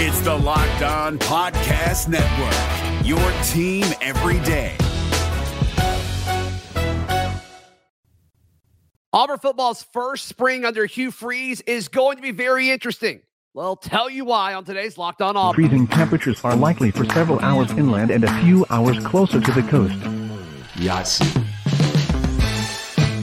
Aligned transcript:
It's 0.00 0.20
the 0.20 0.32
Locked 0.32 0.82
On 0.82 1.18
Podcast 1.18 2.06
Network, 2.06 3.04
your 3.04 3.18
team 3.42 3.84
every 4.00 4.38
day. 4.46 4.76
Auburn 9.12 9.38
football's 9.38 9.82
first 9.82 10.28
spring 10.28 10.64
under 10.64 10.86
Hugh 10.86 11.10
Freeze 11.10 11.62
is 11.62 11.88
going 11.88 12.14
to 12.14 12.22
be 12.22 12.30
very 12.30 12.70
interesting. 12.70 13.22
We'll 13.54 13.74
tell 13.74 14.08
you 14.08 14.24
why 14.24 14.54
on 14.54 14.64
today's 14.64 14.98
Locked 14.98 15.20
On 15.20 15.36
Auburn. 15.36 15.64
Freezing 15.68 15.88
temperatures 15.88 16.44
are 16.44 16.54
likely 16.54 16.92
for 16.92 17.04
several 17.06 17.40
hours 17.40 17.72
inland 17.72 18.12
and 18.12 18.22
a 18.22 18.40
few 18.40 18.64
hours 18.70 19.04
closer 19.04 19.40
to 19.40 19.50
the 19.50 19.62
coast. 19.62 19.98
Yes. 20.76 21.18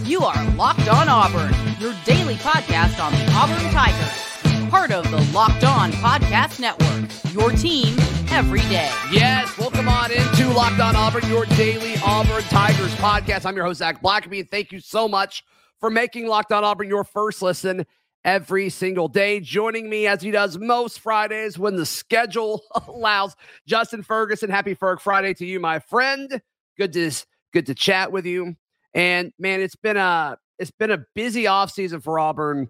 You 0.06 0.26
are 0.26 0.56
Locked 0.56 0.90
On 0.90 1.08
Auburn, 1.08 1.54
your 1.80 1.96
daily 2.04 2.36
podcast 2.36 3.02
on 3.02 3.14
the 3.14 3.32
Auburn 3.32 3.72
Tigers. 3.72 4.35
Part 4.70 4.92
of 4.92 5.10
the 5.12 5.22
Locked 5.34 5.64
On 5.64 5.92
Podcast 5.94 6.60
Network, 6.60 7.10
your 7.34 7.52
team 7.52 7.98
every 8.30 8.62
day. 8.62 8.92
Yes, 9.12 9.58
welcome 9.58 9.88
on 9.88 10.12
into 10.12 10.50
Locked 10.50 10.80
On 10.80 10.96
Auburn, 10.96 11.28
your 11.30 11.46
daily 11.46 11.96
Auburn 12.06 12.44
Tigers 12.44 12.94
podcast. 12.96 13.46
I'm 13.46 13.56
your 13.56 13.66
host, 13.66 13.80
Zac 13.80 14.02
Blackerby, 14.02 14.40
and 14.42 14.50
thank 14.52 14.72
you 14.72 14.80
so 14.80 15.08
much 15.08 15.44
for 15.80 15.90
making 15.90 16.28
Locked 16.28 16.52
On 16.52 16.64
Auburn 16.64 16.88
your 16.90 17.04
first 17.04 17.42
listen 17.42 17.86
every 18.24 18.70
single 18.70 19.08
day. 19.08 19.40
Joining 19.40 19.90
me 19.90 20.08
as 20.08 20.22
he 20.22 20.32
does 20.32 20.58
most 20.58 21.00
Fridays 21.00 21.58
when 21.60 21.76
the 21.76 21.86
schedule 21.86 22.64
allows. 22.88 23.36
Justin 23.68 24.04
Ferguson, 24.04 24.50
happy 24.50 24.76
Ferg 24.76 25.00
Friday 25.00 25.34
to 25.36 25.46
you, 25.46 25.60
my 25.60 25.80
friend. 25.80 26.42
Good 26.78 26.94
to 26.94 27.12
good 27.54 27.68
to 27.68 27.76
chat 27.76 28.12
with 28.12 28.26
you. 28.26 28.56
And 28.94 29.32
man, 29.40 29.62
it's 29.62 29.76
been 29.76 29.98
a 29.98 30.38
it's 30.60 30.72
been 30.72 30.92
a 30.92 31.06
busy 31.14 31.44
offseason 31.44 32.02
for 32.02 32.20
Auburn 32.20 32.70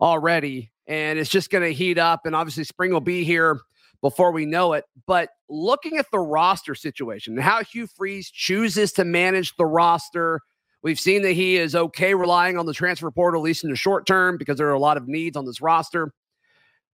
already, 0.00 0.70
and 0.86 1.18
it's 1.18 1.30
just 1.30 1.50
going 1.50 1.64
to 1.64 1.72
heat 1.72 1.98
up. 1.98 2.26
And 2.26 2.34
obviously, 2.34 2.64
spring 2.64 2.92
will 2.92 3.00
be 3.00 3.24
here 3.24 3.60
before 4.00 4.32
we 4.32 4.46
know 4.46 4.72
it. 4.74 4.84
But 5.06 5.30
looking 5.48 5.98
at 5.98 6.06
the 6.10 6.18
roster 6.18 6.74
situation, 6.74 7.34
and 7.34 7.42
how 7.42 7.62
Hugh 7.62 7.86
Freeze 7.86 8.30
chooses 8.30 8.92
to 8.92 9.04
manage 9.04 9.56
the 9.56 9.66
roster 9.66 10.40
We've 10.84 11.00
seen 11.00 11.22
that 11.22 11.32
he 11.32 11.56
is 11.56 11.74
okay 11.74 12.14
relying 12.14 12.58
on 12.58 12.66
the 12.66 12.74
transfer 12.74 13.10
portal, 13.10 13.40
at 13.40 13.44
least 13.44 13.64
in 13.64 13.70
the 13.70 13.76
short 13.76 14.06
term, 14.06 14.36
because 14.36 14.58
there 14.58 14.68
are 14.68 14.74
a 14.74 14.78
lot 14.78 14.98
of 14.98 15.08
needs 15.08 15.34
on 15.34 15.46
this 15.46 15.62
roster. 15.62 16.12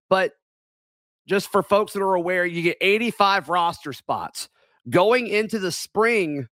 But 0.09 0.31
just 1.27 1.51
for 1.51 1.61
folks 1.61 1.91
that 1.91 2.01
are 2.01 2.13
aware, 2.13 2.45
you 2.45 2.61
get 2.61 2.77
85 2.79 3.49
roster 3.49 3.91
spots. 3.91 4.47
Going 4.89 5.27
into 5.27 5.59
the 5.59 5.73
spring, 5.73 6.47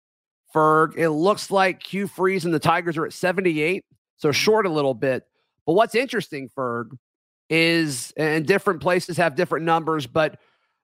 Ferg, 0.55 0.97
it 0.97 1.09
looks 1.09 1.51
like 1.51 1.83
Hugh 1.83 2.07
Freeze 2.07 2.45
and 2.45 2.53
the 2.53 2.59
Tigers 2.59 2.97
are 2.97 3.05
at 3.05 3.11
78, 3.11 3.83
so 4.15 4.29
mm-hmm. 4.29 4.33
short 4.33 4.65
a 4.65 4.71
little 4.71 4.93
bit. 4.93 5.23
But 5.65 5.73
what's 5.73 5.93
interesting, 5.93 6.49
Ferg, 6.57 6.91
is 7.49 8.13
and 8.17 8.45
different 8.45 8.81
places 8.81 9.17
have 9.17 9.35
different 9.35 9.65
numbers, 9.65 10.07
but 10.07 10.39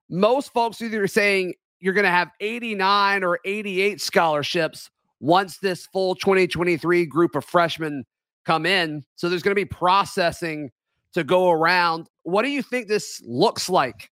most 0.09 0.53
folks 0.53 0.81
either 0.81 1.07
saying 1.07 1.53
you're 1.79 1.93
going 1.93 2.05
to 2.05 2.11
have 2.11 2.29
89 2.39 3.23
or 3.23 3.39
88 3.43 3.99
scholarships 3.99 4.89
once 5.19 5.57
this 5.57 5.87
full 5.87 6.15
2023 6.15 7.05
group 7.05 7.35
of 7.35 7.45
freshmen 7.45 8.05
come 8.45 8.65
in. 8.65 9.03
So 9.15 9.29
there's 9.29 9.43
going 9.43 9.55
to 9.55 9.61
be 9.61 9.65
processing 9.65 10.71
to 11.13 11.23
go 11.23 11.49
around. 11.49 12.07
What 12.23 12.43
do 12.43 12.49
you 12.49 12.61
think 12.61 12.87
this 12.87 13.21
looks 13.25 13.69
like 13.69 14.09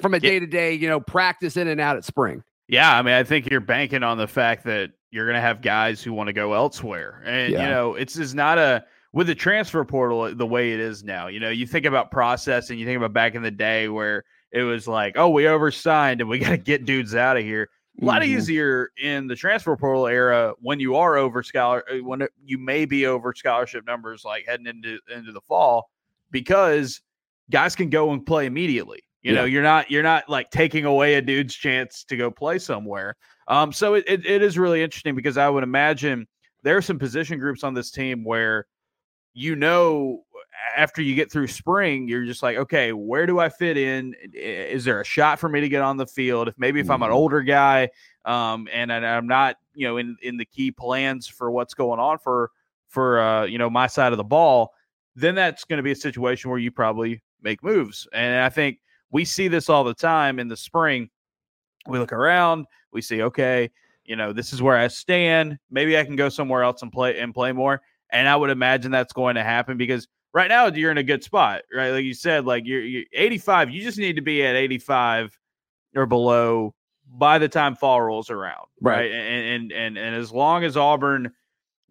from 0.00 0.14
a 0.14 0.20
day 0.20 0.38
to 0.38 0.46
day, 0.46 0.74
you 0.74 0.88
know, 0.88 1.00
practice 1.00 1.56
in 1.56 1.68
and 1.68 1.80
out 1.80 1.96
at 1.96 2.04
spring? 2.04 2.42
Yeah, 2.68 2.96
I 2.96 3.02
mean, 3.02 3.14
I 3.14 3.24
think 3.24 3.50
you're 3.50 3.60
banking 3.60 4.02
on 4.02 4.18
the 4.18 4.26
fact 4.26 4.64
that 4.64 4.90
you're 5.10 5.26
going 5.26 5.36
to 5.36 5.42
have 5.42 5.60
guys 5.60 6.02
who 6.02 6.12
want 6.12 6.28
to 6.28 6.32
go 6.32 6.54
elsewhere. 6.54 7.22
And, 7.24 7.52
yeah. 7.52 7.64
you 7.64 7.70
know, 7.70 7.94
it's 7.94 8.14
just 8.14 8.34
not 8.34 8.58
a, 8.58 8.84
with 9.12 9.26
the 9.26 9.34
transfer 9.34 9.84
portal 9.84 10.34
the 10.34 10.46
way 10.46 10.72
it 10.72 10.80
is 10.80 11.04
now, 11.04 11.26
you 11.26 11.40
know, 11.40 11.50
you 11.50 11.66
think 11.66 11.86
about 11.86 12.10
processing, 12.10 12.78
you 12.78 12.86
think 12.86 12.96
about 12.96 13.12
back 13.12 13.34
in 13.34 13.42
the 13.42 13.50
day 13.50 13.88
where 13.88 14.24
it 14.50 14.62
was 14.62 14.88
like, 14.88 15.14
oh, 15.16 15.28
we 15.28 15.46
oversigned 15.46 16.20
and 16.20 16.30
we 16.30 16.38
got 16.40 16.50
to 16.50 16.58
get 16.58 16.84
dudes 16.84 17.14
out 17.14 17.36
of 17.36 17.44
here 17.44 17.68
a 18.00 18.04
lot 18.04 18.22
mm-hmm. 18.22 18.38
easier 18.38 18.90
in 19.02 19.26
the 19.26 19.36
transfer 19.36 19.76
portal 19.76 20.06
era 20.06 20.54
when 20.60 20.80
you 20.80 20.96
are 20.96 21.16
over 21.16 21.42
scholar 21.42 21.84
uh, 21.90 21.98
when 21.98 22.22
it, 22.22 22.30
you 22.44 22.58
may 22.58 22.84
be 22.84 23.06
over 23.06 23.34
scholarship 23.36 23.84
numbers 23.86 24.24
like 24.24 24.44
heading 24.46 24.66
into 24.66 24.98
into 25.14 25.32
the 25.32 25.40
fall 25.42 25.90
because 26.30 27.02
guys 27.50 27.76
can 27.76 27.90
go 27.90 28.12
and 28.12 28.24
play 28.24 28.46
immediately 28.46 29.02
you 29.22 29.32
yeah. 29.32 29.40
know 29.40 29.44
you're 29.44 29.62
not 29.62 29.90
you're 29.90 30.02
not 30.02 30.28
like 30.28 30.50
taking 30.50 30.84
away 30.84 31.14
a 31.14 31.22
dude's 31.22 31.54
chance 31.54 32.04
to 32.04 32.16
go 32.16 32.30
play 32.30 32.58
somewhere 32.58 33.14
um 33.48 33.72
so 33.72 33.94
it, 33.94 34.04
it, 34.06 34.24
it 34.24 34.42
is 34.42 34.58
really 34.58 34.82
interesting 34.82 35.14
because 35.14 35.36
i 35.36 35.48
would 35.48 35.62
imagine 35.62 36.26
there 36.62 36.76
are 36.76 36.82
some 36.82 36.98
position 36.98 37.38
groups 37.38 37.62
on 37.62 37.74
this 37.74 37.90
team 37.90 38.24
where 38.24 38.66
you 39.34 39.56
know 39.56 40.24
after 40.76 41.02
you 41.02 41.14
get 41.14 41.30
through 41.30 41.46
spring, 41.46 42.08
you're 42.08 42.24
just 42.24 42.42
like, 42.42 42.56
okay, 42.56 42.92
where 42.92 43.26
do 43.26 43.38
I 43.38 43.48
fit 43.48 43.76
in? 43.76 44.14
Is 44.32 44.84
there 44.84 45.00
a 45.00 45.04
shot 45.04 45.38
for 45.38 45.48
me 45.48 45.60
to 45.60 45.68
get 45.68 45.82
on 45.82 45.96
the 45.96 46.06
field? 46.06 46.48
If 46.48 46.58
maybe 46.58 46.80
if 46.80 46.90
I'm 46.90 47.02
an 47.02 47.08
mm-hmm. 47.08 47.16
older 47.16 47.42
guy, 47.42 47.90
um, 48.24 48.68
and, 48.72 48.90
and 48.90 49.04
I'm 49.04 49.26
not, 49.26 49.56
you 49.74 49.86
know, 49.86 49.96
in 49.96 50.16
in 50.22 50.36
the 50.36 50.44
key 50.44 50.70
plans 50.70 51.26
for 51.26 51.50
what's 51.50 51.74
going 51.74 52.00
on 52.00 52.18
for 52.18 52.50
for 52.88 53.20
uh, 53.20 53.44
you 53.44 53.58
know 53.58 53.70
my 53.70 53.86
side 53.86 54.12
of 54.12 54.18
the 54.18 54.24
ball, 54.24 54.72
then 55.16 55.34
that's 55.34 55.64
going 55.64 55.78
to 55.78 55.82
be 55.82 55.92
a 55.92 55.96
situation 55.96 56.50
where 56.50 56.58
you 56.58 56.70
probably 56.70 57.22
make 57.42 57.62
moves. 57.62 58.06
And 58.12 58.42
I 58.42 58.48
think 58.48 58.78
we 59.10 59.24
see 59.24 59.48
this 59.48 59.68
all 59.68 59.84
the 59.84 59.94
time 59.94 60.38
in 60.38 60.48
the 60.48 60.56
spring. 60.56 61.10
We 61.86 61.98
look 61.98 62.12
around, 62.12 62.66
we 62.92 63.02
see, 63.02 63.22
okay, 63.22 63.70
you 64.04 64.14
know, 64.14 64.32
this 64.32 64.52
is 64.52 64.62
where 64.62 64.76
I 64.76 64.88
stand. 64.88 65.58
Maybe 65.70 65.98
I 65.98 66.04
can 66.04 66.16
go 66.16 66.28
somewhere 66.28 66.62
else 66.62 66.82
and 66.82 66.92
play 66.92 67.18
and 67.18 67.34
play 67.34 67.52
more. 67.52 67.82
And 68.12 68.28
I 68.28 68.36
would 68.36 68.50
imagine 68.50 68.92
that's 68.92 69.12
going 69.12 69.34
to 69.34 69.42
happen 69.42 69.76
because 69.76 70.06
right 70.34 70.48
now 70.48 70.66
you're 70.66 70.90
in 70.90 70.98
a 70.98 71.02
good 71.02 71.24
spot, 71.24 71.62
right? 71.74 71.90
Like 71.90 72.04
you 72.04 72.14
said, 72.14 72.44
like 72.44 72.64
you're, 72.66 72.82
you're 72.82 73.04
85. 73.12 73.70
You 73.70 73.82
just 73.82 73.98
need 73.98 74.16
to 74.16 74.22
be 74.22 74.44
at 74.44 74.54
85 74.54 75.38
or 75.96 76.06
below 76.06 76.74
by 77.14 77.38
the 77.38 77.48
time 77.48 77.74
fall 77.74 78.00
rolls 78.00 78.30
around, 78.30 78.66
right? 78.80 78.96
right? 78.96 79.12
And, 79.12 79.46
and 79.46 79.72
and 79.72 79.98
and 79.98 80.16
as 80.16 80.32
long 80.32 80.64
as 80.64 80.76
Auburn 80.76 81.32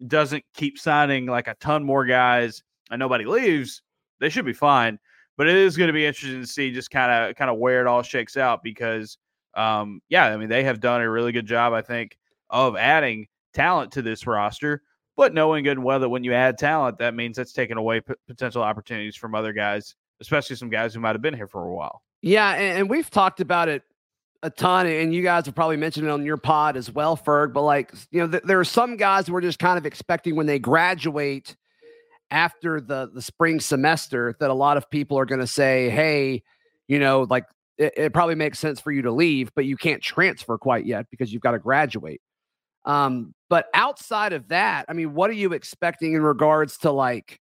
doesn't 0.06 0.44
keep 0.54 0.78
signing 0.78 1.26
like 1.26 1.48
a 1.48 1.54
ton 1.60 1.84
more 1.84 2.04
guys 2.04 2.62
and 2.90 2.98
nobody 2.98 3.24
leaves, 3.24 3.82
they 4.20 4.28
should 4.28 4.44
be 4.44 4.52
fine. 4.52 4.98
But 5.36 5.48
it 5.48 5.56
is 5.56 5.76
going 5.76 5.88
to 5.88 5.94
be 5.94 6.04
interesting 6.04 6.40
to 6.40 6.46
see 6.46 6.72
just 6.72 6.90
kind 6.90 7.10
of 7.10 7.36
kind 7.36 7.50
of 7.50 7.58
where 7.58 7.80
it 7.80 7.86
all 7.86 8.02
shakes 8.02 8.36
out 8.36 8.62
because, 8.62 9.16
um, 9.54 10.00
yeah, 10.08 10.26
I 10.26 10.36
mean 10.36 10.48
they 10.48 10.64
have 10.64 10.80
done 10.80 11.00
a 11.00 11.10
really 11.10 11.32
good 11.32 11.46
job, 11.46 11.72
I 11.72 11.82
think, 11.82 12.18
of 12.50 12.76
adding 12.76 13.26
talent 13.54 13.92
to 13.92 14.02
this 14.02 14.26
roster. 14.26 14.82
But 15.22 15.34
knowing 15.34 15.62
good 15.62 15.76
and 15.76 15.84
well 15.84 16.00
that 16.00 16.08
when 16.08 16.24
you 16.24 16.34
add 16.34 16.58
talent, 16.58 16.98
that 16.98 17.14
means 17.14 17.36
that's 17.36 17.52
taking 17.52 17.76
away 17.76 18.00
p- 18.00 18.14
potential 18.26 18.60
opportunities 18.60 19.14
from 19.14 19.36
other 19.36 19.52
guys, 19.52 19.94
especially 20.20 20.56
some 20.56 20.68
guys 20.68 20.92
who 20.92 20.98
might 20.98 21.14
have 21.14 21.22
been 21.22 21.32
here 21.32 21.46
for 21.46 21.64
a 21.64 21.72
while. 21.72 22.02
Yeah, 22.22 22.54
and, 22.54 22.80
and 22.80 22.90
we've 22.90 23.08
talked 23.08 23.38
about 23.38 23.68
it 23.68 23.84
a 24.42 24.50
ton, 24.50 24.88
and 24.88 25.14
you 25.14 25.22
guys 25.22 25.46
have 25.46 25.54
probably 25.54 25.76
mentioned 25.76 26.08
it 26.08 26.10
on 26.10 26.24
your 26.24 26.38
pod 26.38 26.76
as 26.76 26.90
well, 26.90 27.16
Ferg. 27.16 27.52
But 27.52 27.62
like, 27.62 27.94
you 28.10 28.18
know, 28.18 28.32
th- 28.32 28.42
there 28.42 28.58
are 28.58 28.64
some 28.64 28.96
guys 28.96 29.30
we're 29.30 29.42
just 29.42 29.60
kind 29.60 29.78
of 29.78 29.86
expecting 29.86 30.34
when 30.34 30.46
they 30.46 30.58
graduate 30.58 31.54
after 32.32 32.80
the 32.80 33.08
the 33.14 33.22
spring 33.22 33.60
semester 33.60 34.34
that 34.40 34.50
a 34.50 34.54
lot 34.54 34.76
of 34.76 34.90
people 34.90 35.16
are 35.20 35.24
going 35.24 35.40
to 35.40 35.46
say, 35.46 35.88
"Hey, 35.88 36.42
you 36.88 36.98
know, 36.98 37.28
like 37.30 37.44
it, 37.78 37.92
it, 37.96 38.12
probably 38.12 38.34
makes 38.34 38.58
sense 38.58 38.80
for 38.80 38.90
you 38.90 39.02
to 39.02 39.12
leave, 39.12 39.52
but 39.54 39.66
you 39.66 39.76
can't 39.76 40.02
transfer 40.02 40.58
quite 40.58 40.84
yet 40.84 41.06
because 41.12 41.32
you've 41.32 41.42
got 41.42 41.52
to 41.52 41.60
graduate." 41.60 42.20
Um, 42.84 43.34
but 43.52 43.66
outside 43.74 44.32
of 44.32 44.48
that, 44.48 44.86
I 44.88 44.94
mean, 44.94 45.12
what 45.12 45.28
are 45.28 45.34
you 45.34 45.52
expecting 45.52 46.14
in 46.14 46.22
regards 46.22 46.78
to 46.78 46.90
like, 46.90 47.38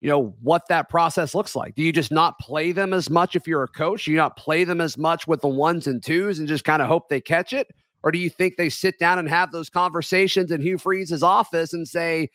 you 0.00 0.10
know, 0.10 0.34
what 0.42 0.62
that 0.70 0.88
process 0.88 1.36
looks 1.36 1.54
like? 1.54 1.76
Do 1.76 1.84
you 1.84 1.92
just 1.92 2.10
not 2.10 2.36
play 2.40 2.72
them 2.72 2.92
as 2.92 3.08
much 3.08 3.36
if 3.36 3.46
you're 3.46 3.62
a 3.62 3.68
coach? 3.68 4.06
Do 4.06 4.10
you 4.10 4.16
not 4.16 4.36
play 4.36 4.64
them 4.64 4.80
as 4.80 4.98
much 4.98 5.28
with 5.28 5.40
the 5.40 5.46
ones 5.46 5.86
and 5.86 6.02
twos 6.02 6.40
and 6.40 6.48
just 6.48 6.64
kind 6.64 6.82
of 6.82 6.88
hope 6.88 7.08
they 7.08 7.20
catch 7.20 7.52
it? 7.52 7.68
Or 8.02 8.10
do 8.10 8.18
you 8.18 8.28
think 8.28 8.56
they 8.56 8.68
sit 8.68 8.98
down 8.98 9.20
and 9.20 9.28
have 9.28 9.52
those 9.52 9.70
conversations 9.70 10.50
in 10.50 10.60
Hugh 10.60 10.78
Freeze's 10.78 11.22
office 11.22 11.72
and 11.72 11.86
say, 11.86 12.28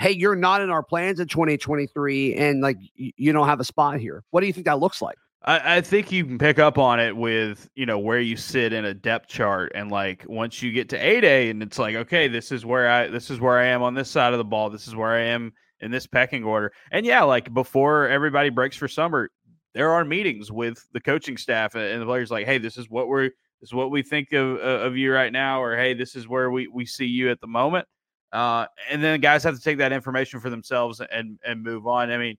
hey, 0.00 0.10
you're 0.10 0.34
not 0.34 0.60
in 0.60 0.70
our 0.70 0.82
plans 0.82 1.20
in 1.20 1.28
2023 1.28 2.34
and 2.34 2.62
like 2.62 2.78
you 2.96 3.32
don't 3.32 3.46
have 3.46 3.60
a 3.60 3.64
spot 3.64 4.00
here? 4.00 4.24
What 4.32 4.40
do 4.40 4.48
you 4.48 4.52
think 4.52 4.66
that 4.66 4.80
looks 4.80 5.00
like? 5.00 5.18
I, 5.44 5.76
I, 5.76 5.80
think 5.82 6.10
you 6.10 6.24
can 6.24 6.38
pick 6.38 6.58
up 6.58 6.78
on 6.78 7.00
it 7.00 7.14
with 7.14 7.68
you 7.74 7.84
know 7.84 7.98
where 7.98 8.20
you 8.20 8.36
sit 8.36 8.72
in 8.72 8.86
a 8.86 8.94
depth 8.94 9.28
chart, 9.28 9.72
and 9.74 9.90
like 9.90 10.24
once 10.26 10.62
you 10.62 10.72
get 10.72 10.88
to 10.90 10.96
eight 10.96 11.24
A, 11.24 11.50
and 11.50 11.62
it's 11.62 11.78
like 11.78 11.94
okay, 11.94 12.28
this 12.28 12.50
is 12.50 12.64
where 12.64 12.88
I 12.88 13.08
this 13.08 13.30
is 13.30 13.40
where 13.40 13.58
I 13.58 13.66
am 13.66 13.82
on 13.82 13.94
this 13.94 14.10
side 14.10 14.32
of 14.32 14.38
the 14.38 14.44
ball. 14.44 14.70
This 14.70 14.88
is 14.88 14.96
where 14.96 15.12
I 15.12 15.20
am 15.20 15.52
in 15.80 15.90
this 15.90 16.06
pecking 16.06 16.44
order. 16.44 16.72
And 16.90 17.04
yeah, 17.04 17.22
like 17.24 17.52
before 17.52 18.08
everybody 18.08 18.48
breaks 18.48 18.76
for 18.76 18.88
summer, 18.88 19.30
there 19.74 19.92
are 19.92 20.04
meetings 20.04 20.50
with 20.50 20.82
the 20.92 21.00
coaching 21.00 21.36
staff 21.36 21.74
and 21.74 22.00
the 22.00 22.06
players. 22.06 22.30
Like, 22.30 22.46
hey, 22.46 22.58
this 22.58 22.78
is 22.78 22.88
what 22.88 23.08
we're 23.08 23.24
this 23.60 23.68
is 23.68 23.74
what 23.74 23.90
we 23.90 24.02
think 24.02 24.32
of 24.32 24.56
of 24.58 24.96
you 24.96 25.12
right 25.12 25.32
now, 25.32 25.62
or 25.62 25.76
hey, 25.76 25.92
this 25.92 26.16
is 26.16 26.26
where 26.26 26.50
we 26.50 26.68
we 26.68 26.86
see 26.86 27.06
you 27.06 27.30
at 27.30 27.40
the 27.40 27.46
moment. 27.46 27.86
Uh, 28.32 28.66
and 28.90 29.04
then 29.04 29.20
guys 29.20 29.44
have 29.44 29.54
to 29.54 29.60
take 29.60 29.78
that 29.78 29.92
information 29.92 30.40
for 30.40 30.48
themselves 30.48 31.02
and 31.12 31.38
and 31.44 31.62
move 31.62 31.86
on. 31.86 32.10
I 32.10 32.16
mean 32.16 32.38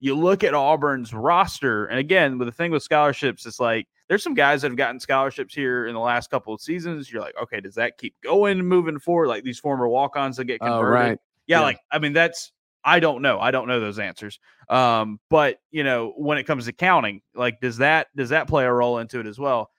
you 0.00 0.14
look 0.14 0.42
at 0.42 0.54
Auburn's 0.54 1.12
roster, 1.12 1.86
and 1.86 1.98
again, 1.98 2.38
with 2.38 2.48
the 2.48 2.52
thing 2.52 2.70
with 2.70 2.82
scholarships, 2.82 3.46
it's 3.46 3.60
like 3.60 3.86
there's 4.08 4.22
some 4.22 4.34
guys 4.34 4.62
that 4.62 4.70
have 4.70 4.76
gotten 4.76 4.98
scholarships 4.98 5.54
here 5.54 5.86
in 5.86 5.94
the 5.94 6.00
last 6.00 6.30
couple 6.30 6.52
of 6.52 6.60
seasons. 6.60 7.12
You're 7.12 7.20
like, 7.22 7.34
okay, 7.40 7.60
does 7.60 7.74
that 7.76 7.98
keep 7.98 8.14
going 8.22 8.64
moving 8.66 8.98
forward? 8.98 9.28
Like 9.28 9.44
these 9.44 9.58
former 9.58 9.86
walk-ons 9.86 10.38
that 10.38 10.46
get 10.46 10.58
oh, 10.62 10.66
converted. 10.66 10.88
Oh, 10.88 11.08
right. 11.10 11.18
yeah, 11.46 11.58
yeah, 11.58 11.60
like 11.60 11.78
I 11.92 11.98
mean, 11.98 12.14
that's 12.14 12.50
I 12.82 12.98
don't 13.00 13.20
know. 13.20 13.38
I 13.38 13.50
don't 13.50 13.68
know 13.68 13.78
those 13.78 13.98
answers. 13.98 14.38
Um, 14.68 15.20
but 15.28 15.58
you 15.70 15.84
know, 15.84 16.14
when 16.16 16.38
it 16.38 16.44
comes 16.44 16.64
to 16.64 16.72
counting, 16.72 17.20
like 17.34 17.60
does 17.60 17.76
that 17.78 18.08
does 18.16 18.30
that 18.30 18.48
play 18.48 18.64
a 18.64 18.72
role 18.72 18.98
into 18.98 19.20
it 19.20 19.26
as 19.26 19.38
well? 19.38 19.70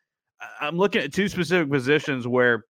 I'm 0.60 0.78
looking 0.78 1.02
at 1.02 1.14
two 1.14 1.28
specific 1.28 1.70
positions 1.72 2.28
where 2.28 2.66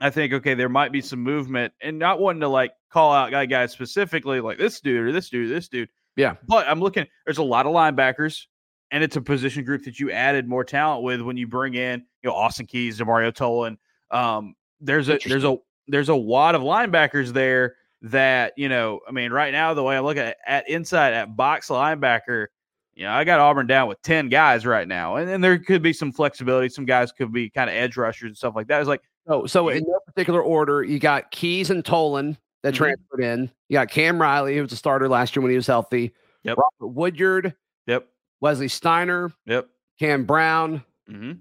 I 0.00 0.10
think 0.10 0.32
okay, 0.32 0.54
there 0.54 0.68
might 0.68 0.92
be 0.92 1.00
some 1.00 1.20
movement, 1.20 1.72
and 1.80 1.98
not 1.98 2.20
wanting 2.20 2.40
to 2.40 2.48
like 2.48 2.72
call 2.90 3.12
out 3.12 3.30
guy 3.30 3.46
guys 3.46 3.72
specifically, 3.72 4.40
like 4.40 4.58
this 4.58 4.80
dude 4.80 5.08
or 5.08 5.12
this 5.12 5.28
dude, 5.28 5.50
this 5.50 5.68
dude. 5.68 5.88
Yeah, 6.16 6.36
but 6.46 6.68
I'm 6.68 6.80
looking. 6.80 7.06
There's 7.24 7.38
a 7.38 7.42
lot 7.42 7.66
of 7.66 7.72
linebackers, 7.72 8.46
and 8.90 9.02
it's 9.02 9.16
a 9.16 9.20
position 9.20 9.64
group 9.64 9.84
that 9.84 9.98
you 9.98 10.10
added 10.10 10.48
more 10.48 10.64
talent 10.64 11.02
with 11.04 11.20
when 11.20 11.36
you 11.36 11.46
bring 11.46 11.74
in 11.74 12.00
you 12.22 12.30
know 12.30 12.34
Austin 12.34 12.66
Keyes, 12.66 12.98
Demario 12.98 13.32
Tolan. 13.32 13.78
Um, 14.16 14.54
there's 14.80 15.08
a 15.08 15.18
there's 15.26 15.44
a 15.44 15.56
there's 15.88 16.08
a 16.08 16.14
lot 16.14 16.54
of 16.54 16.62
linebackers 16.62 17.32
there 17.32 17.76
that 18.02 18.52
you 18.56 18.68
know. 18.68 19.00
I 19.08 19.12
mean, 19.12 19.32
right 19.32 19.52
now 19.52 19.74
the 19.74 19.82
way 19.82 19.96
I'm 19.96 20.04
looking 20.04 20.22
at, 20.22 20.36
at 20.46 20.68
inside 20.68 21.14
at 21.14 21.34
box 21.36 21.68
linebacker, 21.68 22.46
you 22.94 23.04
know, 23.04 23.12
I 23.12 23.24
got 23.24 23.40
Auburn 23.40 23.66
down 23.66 23.88
with 23.88 24.02
10 24.02 24.28
guys 24.28 24.66
right 24.66 24.86
now. 24.86 25.16
And 25.16 25.28
then 25.28 25.40
there 25.40 25.58
could 25.58 25.82
be 25.82 25.92
some 25.92 26.12
flexibility. 26.12 26.68
Some 26.68 26.84
guys 26.84 27.10
could 27.10 27.32
be 27.32 27.48
kind 27.48 27.70
of 27.70 27.74
edge 27.76 27.96
rushers 27.96 28.28
and 28.28 28.36
stuff 28.36 28.54
like 28.54 28.66
that. 28.66 28.80
It's 28.80 28.88
like, 28.88 29.02
Oh, 29.26 29.46
so 29.46 29.68
in 29.68 29.84
no 29.86 30.00
particular 30.04 30.42
order, 30.42 30.82
you 30.82 30.98
got 30.98 31.30
Keyes 31.30 31.70
and 31.70 31.84
Tolan 31.84 32.36
that 32.62 32.74
Mm-hmm. 32.74 32.84
transferred 32.84 33.20
in. 33.22 33.50
You 33.68 33.74
got 33.74 33.90
Cam 33.90 34.20
Riley, 34.20 34.56
who 34.56 34.62
was 34.62 34.72
a 34.72 34.76
starter 34.76 35.08
last 35.08 35.34
year 35.36 35.42
when 35.42 35.50
he 35.50 35.56
was 35.56 35.66
healthy. 35.66 36.14
Yep. 36.44 36.58
Robert 36.58 36.92
Woodyard, 36.94 37.54
yep, 37.86 38.08
Wesley 38.40 38.68
Steiner, 38.68 39.32
yep, 39.46 39.68
Cam 39.98 40.24
Brown. 40.24 40.82
mm-hmm, 41.10 41.32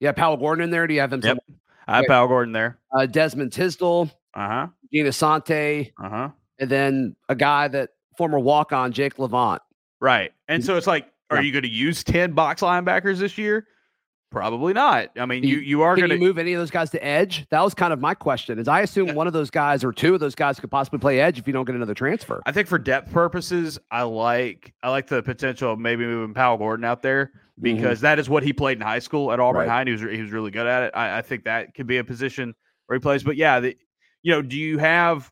You 0.00 0.06
have 0.06 0.16
Powell 0.16 0.36
Gordon 0.38 0.64
in 0.64 0.70
there. 0.70 0.86
Do 0.86 0.94
you 0.94 1.00
have 1.00 1.12
him? 1.12 1.20
yep. 1.22 1.38
I 1.86 1.96
have 1.96 2.04
Okay. 2.04 2.08
Powell 2.08 2.28
Gordon 2.28 2.52
there. 2.52 2.78
Uh, 2.96 3.06
Desmond 3.06 3.52
Tisdol, 3.52 4.10
Uh 4.34 4.48
huh. 4.48 4.66
Gina 4.92 5.12
Sante, 5.12 5.92
Uh 6.02 6.08
huh. 6.08 6.28
and 6.58 6.70
then 6.70 7.16
a 7.28 7.34
guy 7.34 7.68
that 7.68 7.90
former 8.16 8.38
walk 8.38 8.72
on 8.72 8.92
Jake 8.92 9.18
Levant. 9.18 9.60
Right. 10.00 10.32
And 10.48 10.64
so 10.64 10.76
it's 10.76 10.86
like, 10.86 11.06
are 11.30 11.36
Yeah. 11.36 11.42
you 11.42 11.52
going 11.52 11.62
to 11.64 11.68
use 11.68 12.02
10 12.04 12.32
box 12.32 12.62
linebackers 12.62 13.18
this 13.18 13.36
year? 13.36 13.66
Probably 14.30 14.72
not. 14.72 15.10
I 15.16 15.24
mean, 15.24 15.44
you, 15.44 15.58
you 15.58 15.82
are 15.82 15.96
going 15.96 16.10
to 16.10 16.18
move 16.18 16.36
any 16.36 16.52
of 16.52 16.60
those 16.60 16.70
guys 16.70 16.90
to 16.90 17.04
edge? 17.04 17.46
That 17.50 17.62
was 17.62 17.74
kind 17.74 17.92
of 17.92 18.00
my 18.00 18.12
question. 18.12 18.58
Is 18.58 18.66
I 18.68 18.80
assume 18.80 19.08
Yeah. 19.08 19.14
one 19.14 19.26
of 19.26 19.32
those 19.32 19.50
guys 19.50 19.84
or 19.84 19.92
two 19.92 20.14
of 20.14 20.20
those 20.20 20.34
guys 20.34 20.58
could 20.58 20.70
possibly 20.70 20.98
play 20.98 21.20
edge 21.20 21.38
if 21.38 21.46
you 21.46 21.52
don't 21.52 21.64
get 21.64 21.76
another 21.76 21.94
transfer. 21.94 22.42
I 22.44 22.52
think 22.52 22.66
for 22.68 22.78
depth 22.78 23.12
purposes, 23.12 23.78
I 23.90 24.02
like 24.02 24.74
I 24.82 24.90
like 24.90 25.06
the 25.06 25.22
potential 25.22 25.72
of 25.72 25.78
maybe 25.78 26.04
moving 26.04 26.34
Powell 26.34 26.58
Gordon 26.58 26.84
out 26.84 27.02
there 27.02 27.30
because 27.62 28.00
that 28.02 28.18
is 28.18 28.28
what 28.28 28.42
he 28.42 28.52
played 28.52 28.78
in 28.78 28.82
high 28.82 28.98
school 28.98 29.32
at 29.32 29.40
Auburn 29.40 29.62
Mm-hmm. 29.62 29.68
Right. 29.70 29.74
High. 29.74 29.80
And 29.82 29.88
he 29.88 29.92
was 29.92 30.02
he 30.16 30.22
was 30.22 30.32
really 30.32 30.50
good 30.50 30.66
at 30.66 30.82
it. 30.82 30.90
I, 30.94 31.18
I 31.18 31.22
think 31.22 31.44
that 31.44 31.74
could 31.74 31.86
be 31.86 31.98
a 31.98 32.04
position 32.04 32.54
where 32.86 32.96
he 32.98 33.00
plays. 33.00 33.22
But 33.22 33.36
yeah, 33.36 33.60
the, 33.60 33.76
you 34.22 34.32
know, 34.32 34.42
do 34.42 34.56
you 34.56 34.78
have 34.78 35.30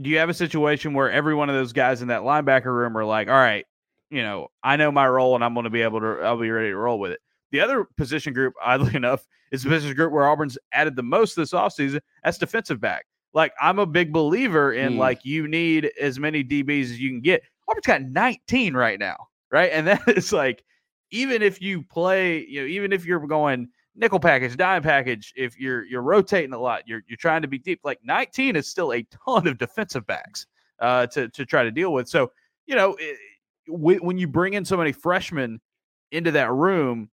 do 0.00 0.08
you 0.10 0.18
have 0.18 0.30
a 0.30 0.34
situation 0.34 0.94
where 0.94 1.10
every 1.10 1.34
one 1.34 1.48
of 1.50 1.54
those 1.54 1.72
guys 1.72 2.02
in 2.02 2.08
that 2.08 2.22
linebacker 2.22 2.66
room 2.66 2.96
are 2.96 3.04
like, 3.04 3.28
all 3.28 3.34
right, 3.34 3.64
you 4.10 4.22
know, 4.22 4.48
I 4.62 4.76
know 4.76 4.90
my 4.90 5.06
role 5.06 5.34
and 5.34 5.44
I'm 5.44 5.54
going 5.54 5.64
to 5.64 5.70
be 5.70 5.82
able 5.82 6.00
to 6.00 6.20
I'll 6.22 6.38
be 6.40 6.50
ready 6.50 6.70
to 6.70 6.76
roll 6.76 6.98
with 6.98 7.12
it. 7.12 7.20
The 7.52 7.60
other 7.60 7.86
position 7.96 8.32
group, 8.32 8.54
oddly 8.62 8.94
enough, 8.94 9.26
is 9.52 9.62
the 9.62 9.70
position 9.70 9.96
group 9.96 10.12
where 10.12 10.26
Auburn's 10.26 10.58
added 10.72 10.96
the 10.96 11.02
most 11.02 11.36
this 11.36 11.52
offseason. 11.52 12.00
That's 12.24 12.38
defensive 12.38 12.80
back. 12.80 13.06
Like 13.34 13.52
I'm 13.60 13.78
a 13.78 13.86
big 13.86 14.12
believer 14.12 14.72
in 14.72 14.94
Mm. 14.94 14.98
like 14.98 15.24
you 15.24 15.46
need 15.46 15.90
as 16.00 16.18
many 16.18 16.42
DBs 16.42 16.82
as 16.84 17.00
you 17.00 17.10
can 17.10 17.20
get. 17.20 17.42
Auburn's 17.68 17.86
got 17.86 18.02
19 18.02 18.74
right 18.74 18.98
now, 18.98 19.16
right? 19.50 19.70
And 19.72 19.86
that 19.88 20.02
is 20.08 20.32
like 20.32 20.64
even 21.10 21.42
if 21.42 21.60
you 21.62 21.82
play, 21.82 22.44
you 22.46 22.62
know, 22.62 22.66
even 22.66 22.92
if 22.92 23.04
you're 23.04 23.24
going 23.26 23.68
nickel 23.94 24.20
package, 24.20 24.56
dime 24.56 24.82
package, 24.82 25.32
if 25.36 25.58
you're 25.58 25.84
you're 25.84 26.02
rotating 26.02 26.52
a 26.52 26.58
lot, 26.58 26.82
you're 26.86 27.02
you're 27.06 27.16
trying 27.16 27.42
to 27.42 27.48
be 27.48 27.58
deep. 27.58 27.80
Like 27.84 27.98
19 28.02 28.56
is 28.56 28.68
still 28.68 28.92
a 28.92 29.02
ton 29.24 29.46
of 29.46 29.58
defensive 29.58 30.06
backs 30.06 30.46
uh, 30.80 31.06
to 31.08 31.28
to 31.28 31.44
try 31.46 31.62
to 31.62 31.70
deal 31.70 31.92
with. 31.92 32.08
So 32.08 32.32
you 32.66 32.74
know, 32.74 32.96
it, 32.98 33.16
when 33.68 33.98
when 33.98 34.18
you 34.18 34.26
bring 34.28 34.54
in 34.54 34.64
so 34.64 34.76
many 34.76 34.92
freshmen 34.92 35.60
into 36.10 36.30
that 36.32 36.50
room, 36.52 37.10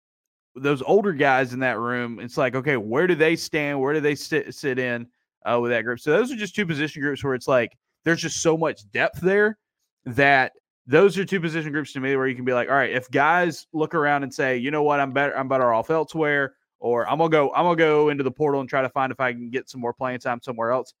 those 0.59 0.81
older 0.81 1.13
guys 1.13 1.53
in 1.53 1.59
that 1.59 1.79
room, 1.79 2.19
it's 2.19 2.37
like, 2.37 2.55
okay, 2.55 2.77
where 2.77 3.07
do 3.07 3.15
they 3.15 3.35
stand? 3.35 3.79
Where 3.79 3.93
do 3.93 3.99
they 3.99 4.15
sit 4.15 4.53
sit 4.53 4.79
in 4.79 5.07
uh, 5.45 5.59
with 5.59 5.71
that 5.71 5.81
group? 5.83 5.99
So 5.99 6.11
those 6.11 6.31
are 6.31 6.35
just 6.35 6.55
two 6.55 6.65
position 6.65 7.01
groups 7.01 7.23
where 7.23 7.33
it's 7.33 7.47
like 7.47 7.77
there's 8.03 8.21
just 8.21 8.41
so 8.41 8.57
much 8.57 8.89
depth 8.91 9.19
there 9.21 9.57
that 10.05 10.53
those 10.85 11.17
are 11.17 11.25
two 11.25 11.41
position 11.41 11.71
groups 11.71 11.91
to 11.93 11.99
me 11.99 12.15
where 12.15 12.27
you 12.27 12.35
can 12.35 12.45
be 12.45 12.53
like, 12.53 12.69
all 12.69 12.75
right, 12.75 12.91
if 12.91 13.09
guys 13.11 13.67
look 13.73 13.93
around 13.93 14.23
and 14.23 14.33
say, 14.33 14.57
you 14.57 14.71
know 14.71 14.83
what, 14.83 14.99
I'm 14.99 15.11
better, 15.11 15.37
I'm 15.37 15.49
better 15.49 15.73
off 15.73 15.89
elsewhere, 15.89 16.53
or 16.79 17.07
I'm 17.09 17.17
gonna 17.17 17.29
go, 17.29 17.51
I'm 17.53 17.65
gonna 17.65 17.75
go 17.75 18.09
into 18.09 18.23
the 18.23 18.31
portal 18.31 18.61
and 18.61 18.69
try 18.69 18.81
to 18.81 18.89
find 18.89 19.11
if 19.11 19.19
I 19.19 19.33
can 19.33 19.49
get 19.49 19.69
some 19.69 19.81
more 19.81 19.93
playing 19.93 20.19
time 20.19 20.39
somewhere 20.41 20.71
else. 20.71 20.93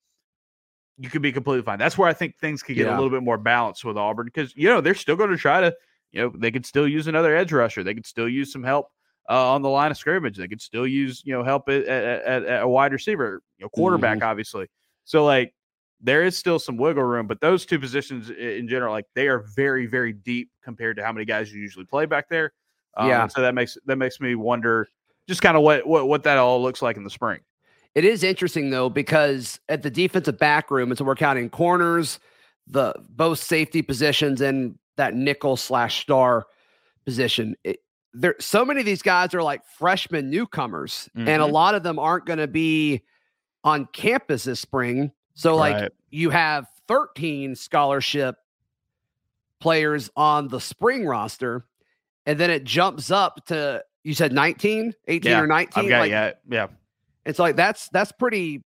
You 0.97 1.09
could 1.09 1.21
be 1.21 1.31
completely 1.31 1.61
fine. 1.63 1.77
That's 1.79 1.97
where 1.97 2.09
I 2.09 2.13
think 2.13 2.37
things 2.37 2.63
could 2.63 2.75
get 2.75 2.87
Yeah. 2.87 2.95
a 2.95 2.97
little 2.97 3.11
bit 3.11 3.23
more 3.23 3.37
balanced 3.37 3.85
with 3.85 3.97
Auburn 3.97 4.25
because 4.25 4.55
you 4.55 4.67
know 4.67 4.81
they're 4.81 4.95
still 4.95 5.15
going 5.15 5.29
to 5.29 5.37
try 5.37 5.61
to, 5.61 5.73
you 6.11 6.21
know, 6.21 6.33
they 6.35 6.51
could 6.51 6.65
still 6.65 6.87
use 6.87 7.07
another 7.07 7.35
edge 7.35 7.53
rusher. 7.53 7.83
They 7.83 7.93
could 7.93 8.07
still 8.07 8.27
use 8.27 8.51
some 8.51 8.63
help 8.63 8.87
uh, 9.29 9.53
on 9.53 9.61
the 9.61 9.69
line 9.69 9.91
of 9.91 9.97
scrimmage. 9.97 10.37
They 10.37 10.47
could 10.47 10.61
still 10.61 10.87
use 10.87 11.21
you 11.25 11.33
know 11.33 11.43
help 11.43 11.69
at, 11.69 11.85
at, 11.85 12.43
at, 12.45 12.61
a 12.63 12.67
wide 12.67 12.93
receiver, 12.93 13.41
you 13.57 13.65
know, 13.65 13.69
quarterback, 13.69 14.23
obviously. 14.23 14.67
So 15.05 15.25
like 15.25 15.53
there 16.01 16.23
is 16.23 16.37
still 16.37 16.59
some 16.59 16.77
wiggle 16.77 17.03
room, 17.03 17.27
but 17.27 17.41
those 17.41 17.65
two 17.65 17.79
positions 17.79 18.29
in 18.29 18.67
general, 18.67 18.93
like 18.93 19.05
they 19.15 19.27
are 19.27 19.39
very, 19.39 19.85
very 19.87 20.13
deep 20.13 20.49
compared 20.63 20.97
to 20.97 21.03
how 21.03 21.11
many 21.11 21.25
guys 21.25 21.51
you 21.51 21.59
usually 21.59 21.85
play 21.85 22.05
back 22.05 22.29
there. 22.29 22.53
Um, 22.95 23.09
Yeah. 23.09 23.27
So 23.27 23.41
that 23.41 23.55
makes 23.55 23.77
that 23.85 23.97
makes 23.97 24.19
me 24.19 24.35
wonder 24.35 24.87
just 25.27 25.41
kind 25.41 25.57
of 25.57 25.63
what, 25.63 25.85
what 25.85 26.07
what 26.07 26.23
that 26.23 26.37
all 26.37 26.61
looks 26.61 26.81
like 26.81 26.97
in 26.97 27.03
the 27.03 27.09
spring. 27.09 27.39
It 27.95 28.05
is 28.05 28.23
interesting 28.23 28.69
though 28.69 28.89
because 28.89 29.59
at 29.69 29.81
the 29.81 29.89
defensive 29.89 30.37
back 30.37 30.69
room, 30.69 30.91
it's 30.91 31.01
we're 31.01 31.15
counting 31.15 31.49
corners, 31.49 32.19
the 32.67 32.93
both 33.09 33.39
safety 33.39 33.81
positions, 33.81 34.39
and 34.41 34.77
that 34.97 35.15
nickel 35.15 35.57
slash 35.57 36.01
star 36.01 36.45
position. 37.05 37.55
It, 37.63 37.79
there, 38.13 38.35
so 38.39 38.65
many 38.65 38.79
of 38.79 38.85
these 38.85 39.01
guys 39.01 39.33
are 39.33 39.43
like 39.43 39.63
freshman 39.77 40.29
newcomers, 40.29 41.09
and 41.15 41.27
a 41.41 41.45
Mhm. 41.45 41.51
lot 41.51 41.75
of 41.75 41.83
them 41.83 41.99
aren't 41.99 42.25
going 42.25 42.39
to 42.39 42.47
be 42.47 43.03
on 43.63 43.85
campus 43.87 44.45
this 44.45 44.59
spring. 44.59 45.11
So, 45.35 45.55
like, 45.55 45.75
Right. 45.75 45.91
you 46.09 46.29
have 46.31 46.67
13 46.87 47.55
scholarship 47.55 48.37
players 49.59 50.09
on 50.15 50.47
the 50.47 50.59
spring 50.59 51.05
roster, 51.05 51.65
and 52.25 52.39
then 52.39 52.49
it 52.49 52.63
jumps 52.63 53.11
up 53.11 53.45
to 53.47 53.83
you 54.03 54.13
said 54.13 54.31
19, 54.31 54.93
18 55.07 55.31
Yeah, 55.31 55.41
or 55.41 55.47
19. 55.47 55.83
I've 55.83 55.89
got 55.89 55.99
like, 55.99 56.11
yeah, 56.11 56.31
yeah. 56.49 56.67
it's 57.25 57.39
like 57.39 57.55
that's 57.55 57.89
that's 57.89 58.11
pretty 58.13 58.63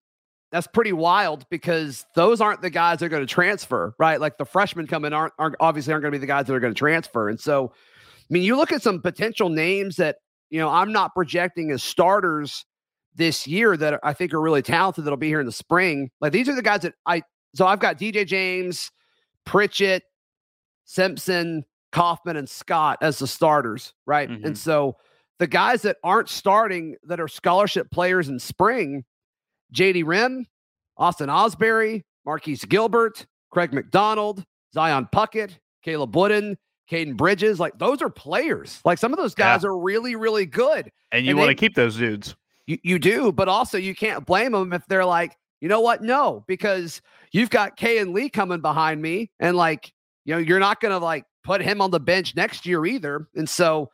that's 0.51 0.67
pretty 0.67 0.91
wild 0.93 1.47
because 1.49 2.05
those 2.13 2.41
aren't 2.41 2.61
the 2.61 2.69
guys 2.69 2.99
that 2.99 3.05
are 3.05 3.09
going 3.09 3.25
to 3.25 3.33
transfer, 3.33 3.95
right? 3.97 4.19
Like 4.19 4.37
the 4.37 4.43
freshmen 4.45 4.85
coming 4.85 5.13
aren't, 5.13 5.33
aren't 5.39 5.55
obviously 5.61 5.93
aren't 5.93 6.03
going 6.03 6.11
to 6.11 6.17
be 6.17 6.19
the 6.19 6.27
guys 6.27 6.45
that 6.47 6.53
are 6.53 6.59
going 6.59 6.73
to 6.73 6.77
transfer. 6.77 7.29
And 7.29 7.39
so, 7.39 7.71
mean, 8.33 8.43
you 8.43 8.55
look 8.55 8.71
at 8.71 8.81
some 8.81 9.01
potential 9.01 9.49
names 9.49 9.97
that 9.97 10.17
you 10.49 10.59
know 10.59 10.69
I'm 10.69 10.91
not 10.91 11.13
projecting 11.13 11.71
as 11.71 11.83
starters 11.83 12.65
this 13.15 13.45
year 13.45 13.75
that 13.77 13.99
I 14.03 14.13
think 14.13 14.33
are 14.33 14.41
really 14.41 14.61
talented 14.61 15.05
that'll 15.05 15.17
be 15.17 15.27
here 15.27 15.39
in 15.41 15.45
the 15.45 15.51
spring. 15.51 16.09
Like 16.21 16.31
these 16.31 16.47
are 16.49 16.55
the 16.55 16.61
guys 16.61 16.81
that 16.81 16.95
I 17.05 17.23
so 17.55 17.67
I've 17.67 17.79
got 17.79 17.97
DJ 17.97 18.25
James, 18.25 18.91
Pritchett, 19.45 20.03
Simpson, 20.85 21.65
Kaufman, 21.91 22.37
and 22.37 22.49
Scott 22.49 22.97
as 23.01 23.19
the 23.19 23.27
starters, 23.27 23.93
right? 24.05 24.29
Mhm. 24.29 24.45
And 24.45 24.57
so 24.57 24.95
the 25.39 25.47
guys 25.47 25.81
that 25.81 25.97
aren't 26.03 26.29
starting 26.29 26.95
that 27.03 27.19
are 27.19 27.27
scholarship 27.27 27.91
players 27.91 28.29
in 28.29 28.39
spring, 28.39 29.03
JD 29.73 30.03
Rhym, 30.03 30.45
Austin 30.97 31.29
Ausberry, 31.29 32.03
Marquise 32.25 32.63
Gilbert, 32.65 33.25
Craig 33.49 33.73
McDonald, 33.73 34.45
Zion 34.73 35.09
Puckett, 35.13 35.57
Caleb 35.83 36.15
Wooden, 36.15 36.57
Caden 36.91 37.15
Bridges, 37.15 37.59
like 37.59 37.77
those 37.79 38.01
are 38.01 38.09
players. 38.09 38.81
Like 38.83 38.97
some 38.97 39.13
of 39.13 39.17
those 39.17 39.33
Yeah. 39.37 39.53
guys 39.55 39.63
are 39.65 39.77
really, 39.77 40.15
really 40.15 40.45
good. 40.45 40.91
And 41.13 41.25
you 41.25 41.37
want 41.37 41.49
to 41.49 41.55
keep 41.55 41.73
those 41.75 41.95
dudes. 41.97 42.35
You, 42.67 42.77
you 42.83 42.99
do, 42.99 43.31
but 43.31 43.47
also 43.47 43.77
you 43.77 43.95
can't 43.95 44.25
blame 44.25 44.51
them 44.51 44.73
if 44.73 44.85
they're 44.87 45.05
like, 45.05 45.35
you 45.61 45.69
know 45.69 45.79
what? 45.81 46.01
No, 46.03 46.43
because 46.47 47.01
you've 47.31 47.49
got 47.49 47.77
Kay 47.77 47.99
and 47.99 48.13
Lee 48.13 48.29
coming 48.29 48.61
behind 48.61 49.01
me, 49.01 49.31
and 49.39 49.55
like, 49.55 49.93
you 50.25 50.33
know, 50.33 50.39
you're 50.39 50.59
not 50.59 50.81
gonna 50.81 50.97
like 50.99 51.23
put 51.43 51.61
him 51.61 51.81
on 51.81 51.91
the 51.91 51.99
bench 51.99 52.35
next 52.35 52.65
year 52.65 52.85
either. 52.85 53.27
And 53.35 53.47
so, 53.49 53.89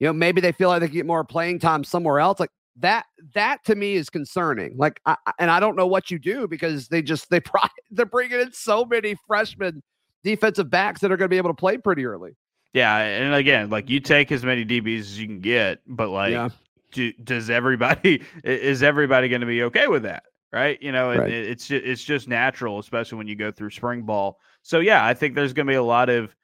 you 0.00 0.06
know, 0.06 0.12
maybe 0.12 0.40
they 0.40 0.52
feel 0.52 0.68
like 0.68 0.80
they 0.80 0.86
can 0.88 0.94
get 0.96 1.06
more 1.06 1.24
playing 1.24 1.58
time 1.58 1.84
somewhere 1.84 2.18
else. 2.20 2.40
Like 2.40 2.50
that, 2.80 3.06
that 3.34 3.64
to 3.66 3.74
me 3.74 3.94
is 3.94 4.08
concerning. 4.10 4.76
Like, 4.76 5.00
I, 5.06 5.16
I- 5.26 5.32
and 5.38 5.50
I 5.50 5.60
don't 5.60 5.76
know 5.76 5.86
what 5.86 6.10
you 6.10 6.18
do 6.18 6.46
because 6.48 6.88
they 6.88 7.02
just 7.02 7.28
they 7.30 7.40
probably 7.52 7.70
they're 7.90 8.06
bringing 8.06 8.40
in 8.40 8.52
so 8.52 8.84
many 8.84 9.16
freshmen 9.26 9.82
defensive 10.24 10.70
backs 10.70 11.00
that 11.00 11.12
are 11.12 11.16
going 11.16 11.28
to 11.28 11.32
be 11.32 11.38
able 11.38 11.50
to 11.50 11.54
play 11.54 11.78
pretty 11.78 12.04
early. 12.06 12.36
Yeah, 12.72 12.96
and 12.96 13.34
again, 13.34 13.70
like 13.70 13.88
you 13.88 14.00
take 14.00 14.30
as 14.30 14.44
many 14.44 14.64
DBs 14.64 15.00
as 15.00 15.18
you 15.18 15.26
can 15.26 15.40
get, 15.40 15.80
but 15.86 16.10
like, 16.10 16.32
Yeah. 16.32 16.50
do, 16.92 17.12
does 17.12 17.50
everybody 17.50 18.22
is 18.44 18.82
everybody 18.82 19.28
going 19.28 19.40
to 19.40 19.46
be 19.46 19.62
okay 19.64 19.88
with 19.88 20.02
that? 20.02 20.24
Right? 20.52 20.80
You 20.82 20.92
know, 20.92 21.14
Right. 21.14 21.30
it- 21.30 21.50
it's 21.50 21.66
just, 21.66 21.84
it's 21.84 22.04
just 22.04 22.28
natural, 22.28 22.78
especially 22.78 23.18
when 23.18 23.26
you 23.26 23.36
go 23.36 23.50
through 23.50 23.70
spring 23.70 24.02
ball. 24.02 24.38
So 24.62 24.80
yeah, 24.80 25.04
I 25.04 25.14
think 25.14 25.34
there's 25.34 25.52
going 25.52 25.66
to 25.66 25.70
be 25.70 25.76
a 25.76 25.82
lot 25.82 26.08
of 26.08 26.34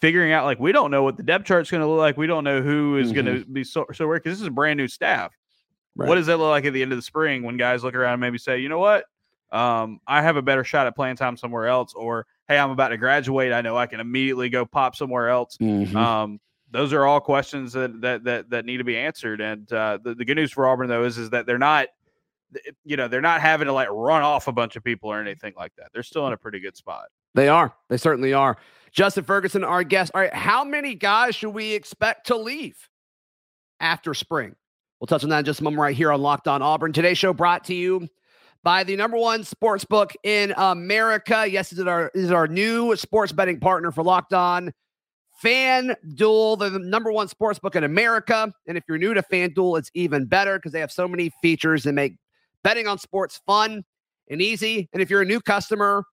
figuring 0.00 0.32
out. 0.32 0.44
Like, 0.44 0.58
we 0.58 0.72
don't 0.72 0.90
know 0.90 1.02
what 1.02 1.16
the 1.16 1.22
depth 1.22 1.44
chart's 1.44 1.70
going 1.70 1.82
to 1.82 1.86
look 1.86 1.98
like. 1.98 2.16
We 2.16 2.26
don't 2.26 2.44
know 2.44 2.62
who 2.62 2.98
is 2.98 3.12
going 3.12 3.26
to 3.26 3.32
mm-hmm. 3.32 3.52
be 3.52 3.64
so 3.64 3.86
so 3.92 4.06
where 4.06 4.18
because 4.18 4.34
this 4.34 4.40
is 4.40 4.46
a 4.46 4.52
brand 4.52 4.78
new 4.78 4.88
staff. 4.88 5.32
What 5.94 6.14
does 6.14 6.26
that 6.26 6.36
look 6.36 6.50
like 6.50 6.64
at 6.64 6.72
the 6.72 6.82
end 6.82 6.92
of 6.92 6.98
the 6.98 7.02
spring 7.02 7.42
when 7.42 7.56
guys 7.56 7.82
look 7.82 7.96
around 7.96 8.14
and 8.14 8.20
maybe 8.20 8.38
say, 8.38 8.60
you 8.60 8.68
know 8.68 8.78
what, 8.78 9.04
um, 9.50 10.00
I 10.06 10.22
have 10.22 10.36
a 10.36 10.42
better 10.42 10.64
shot 10.64 10.86
at 10.86 10.94
playing 10.94 11.16
time 11.16 11.36
somewhere 11.36 11.66
else, 11.66 11.94
or 11.94 12.26
hey, 12.48 12.58
I'm 12.58 12.70
about 12.70 12.88
to 12.88 12.96
graduate. 12.96 13.52
I 13.52 13.60
know 13.60 13.76
I 13.76 13.86
can 13.86 14.00
immediately 14.00 14.48
go 14.48 14.66
pop 14.66 14.96
somewhere 14.96 15.28
else. 15.28 15.56
Mhm. 15.58 15.94
Um, 15.94 16.40
those 16.70 16.92
are 16.92 17.06
all 17.06 17.20
questions 17.20 17.72
that 17.72 18.00
that 18.02 18.24
that, 18.24 18.50
that 18.50 18.64
need 18.64 18.76
to 18.78 18.84
be 18.84 18.96
answered. 18.96 19.40
And 19.40 19.70
uh, 19.72 19.98
the, 20.02 20.14
the 20.14 20.24
good 20.24 20.36
news 20.36 20.52
for 20.52 20.66
Auburn 20.66 20.88
though 20.88 21.04
is 21.04 21.16
is 21.16 21.30
that 21.30 21.46
they're 21.46 21.58
not, 21.58 21.88
you 22.84 22.96
know, 22.96 23.08
they're 23.08 23.20
not 23.20 23.40
having 23.40 23.66
to 23.66 23.72
like 23.72 23.88
run 23.90 24.22
off 24.22 24.48
a 24.48 24.52
bunch 24.52 24.76
of 24.76 24.84
people 24.84 25.10
or 25.10 25.20
anything 25.20 25.54
like 25.56 25.72
that. 25.76 25.88
They're 25.94 26.02
still 26.02 26.26
in 26.26 26.32
a 26.32 26.36
pretty 26.36 26.60
good 26.60 26.76
spot. 26.76 27.06
They 27.34 27.48
are. 27.48 27.74
They 27.88 27.96
certainly 27.96 28.32
are. 28.34 28.58
Justin 28.90 29.24
Ferguson, 29.24 29.64
our 29.64 29.82
guest. 29.82 30.12
All 30.14 30.20
right, 30.20 30.34
how 30.34 30.64
many 30.64 30.94
guys 30.94 31.34
should 31.34 31.50
we 31.50 31.72
expect 31.72 32.26
to 32.28 32.36
leave 32.36 32.88
after 33.80 34.14
spring? 34.14 34.54
We'll 35.00 35.06
touch 35.06 35.22
on 35.24 35.30
that 35.30 35.40
in 35.40 35.44
just 35.44 35.60
a 35.60 35.64
moment 35.64 35.80
right 35.80 35.96
here 35.96 36.10
on 36.10 36.20
Locked 36.20 36.48
On 36.48 36.60
Auburn. 36.60 36.92
Today's 36.92 37.18
show 37.18 37.32
brought 37.32 37.64
to 37.64 37.74
you 37.74 38.08
by 38.68 38.84
the 38.84 38.94
number 38.94 39.16
one 39.16 39.42
sports 39.44 39.86
book 39.86 40.12
in 40.24 40.52
America. 40.58 41.46
Yes, 41.48 41.70
this 41.70 41.78
is 41.78 41.86
our, 41.86 42.10
is 42.12 42.30
our 42.30 42.46
new 42.46 42.94
sports 42.96 43.32
betting 43.32 43.58
partner 43.58 43.90
for 43.90 44.04
Locked 44.04 44.34
On. 44.34 44.70
FanDuel, 45.42 46.58
the 46.58 46.78
number 46.78 47.10
one 47.10 47.28
sports 47.28 47.58
book 47.58 47.76
in 47.76 47.84
America. 47.84 48.52
And 48.66 48.76
if 48.76 48.84
you're 48.86 48.98
new 48.98 49.14
to 49.14 49.22
FanDuel, 49.22 49.78
it's 49.78 49.90
even 49.94 50.26
better 50.26 50.58
because 50.58 50.72
they 50.72 50.80
have 50.80 50.92
so 50.92 51.08
many 51.08 51.32
features 51.40 51.84
that 51.84 51.94
make 51.94 52.16
betting 52.62 52.86
on 52.86 52.98
sports 52.98 53.40
fun 53.46 53.84
and 54.28 54.42
easy. 54.42 54.90
And 54.92 55.00
if 55.00 55.08
you're 55.08 55.22
a 55.22 55.24
new 55.24 55.40
customer 55.40 56.04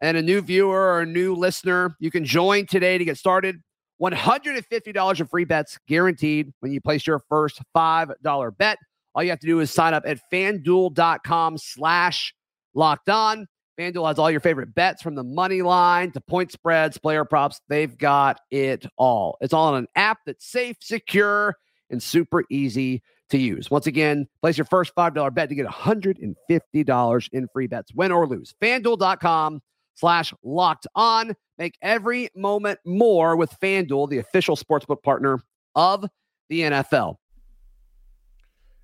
and 0.00 0.16
a 0.16 0.22
new 0.22 0.40
viewer 0.40 0.78
or 0.78 1.00
a 1.00 1.06
new 1.06 1.34
listener, 1.34 1.96
you 1.98 2.12
can 2.12 2.24
join 2.24 2.66
today 2.66 2.96
to 2.96 3.04
get 3.04 3.18
started. 3.18 3.56
$150 4.00 5.20
in 5.20 5.26
free 5.26 5.44
bets 5.44 5.76
guaranteed 5.88 6.52
when 6.60 6.70
you 6.70 6.80
place 6.80 7.08
your 7.08 7.24
first 7.28 7.60
$5 7.76 8.56
bet. 8.56 8.78
All 9.18 9.24
you 9.24 9.30
have 9.30 9.40
to 9.40 9.48
do 9.48 9.58
is 9.58 9.72
sign 9.72 9.94
up 9.94 10.04
at 10.06 10.20
fanduel.com 10.32 11.58
slash 11.58 12.32
locked 12.72 13.08
on. 13.08 13.48
FanDuel 13.76 14.06
has 14.06 14.16
all 14.16 14.30
your 14.30 14.38
favorite 14.38 14.76
bets 14.76 15.02
from 15.02 15.16
the 15.16 15.24
money 15.24 15.60
line 15.60 16.12
to 16.12 16.20
point 16.20 16.52
spreads, 16.52 16.98
player 16.98 17.24
props. 17.24 17.60
They've 17.68 17.98
got 17.98 18.38
it 18.52 18.86
all. 18.96 19.36
It's 19.40 19.52
all 19.52 19.74
on 19.74 19.74
an 19.74 19.88
app 19.96 20.18
that's 20.24 20.46
safe, 20.46 20.76
secure, 20.80 21.56
and 21.90 22.00
super 22.00 22.44
easy 22.48 23.02
to 23.30 23.38
use. 23.38 23.72
Once 23.72 23.88
again, 23.88 24.28
place 24.40 24.56
your 24.56 24.66
first 24.66 24.94
$5 24.94 25.34
bet 25.34 25.48
to 25.48 25.56
get 25.56 25.66
$150 25.66 27.28
in 27.32 27.48
free 27.52 27.66
bets, 27.66 27.92
win 27.92 28.12
or 28.12 28.28
lose. 28.28 28.54
FanDuel.com 28.62 29.60
slash 29.96 30.32
locked 30.44 30.86
on. 30.94 31.34
Make 31.58 31.76
every 31.82 32.28
moment 32.36 32.78
more 32.86 33.34
with 33.34 33.50
FanDuel, 33.60 34.10
the 34.10 34.18
official 34.18 34.54
sportsbook 34.54 35.02
partner 35.02 35.40
of 35.74 36.04
the 36.48 36.60
NFL. 36.60 37.16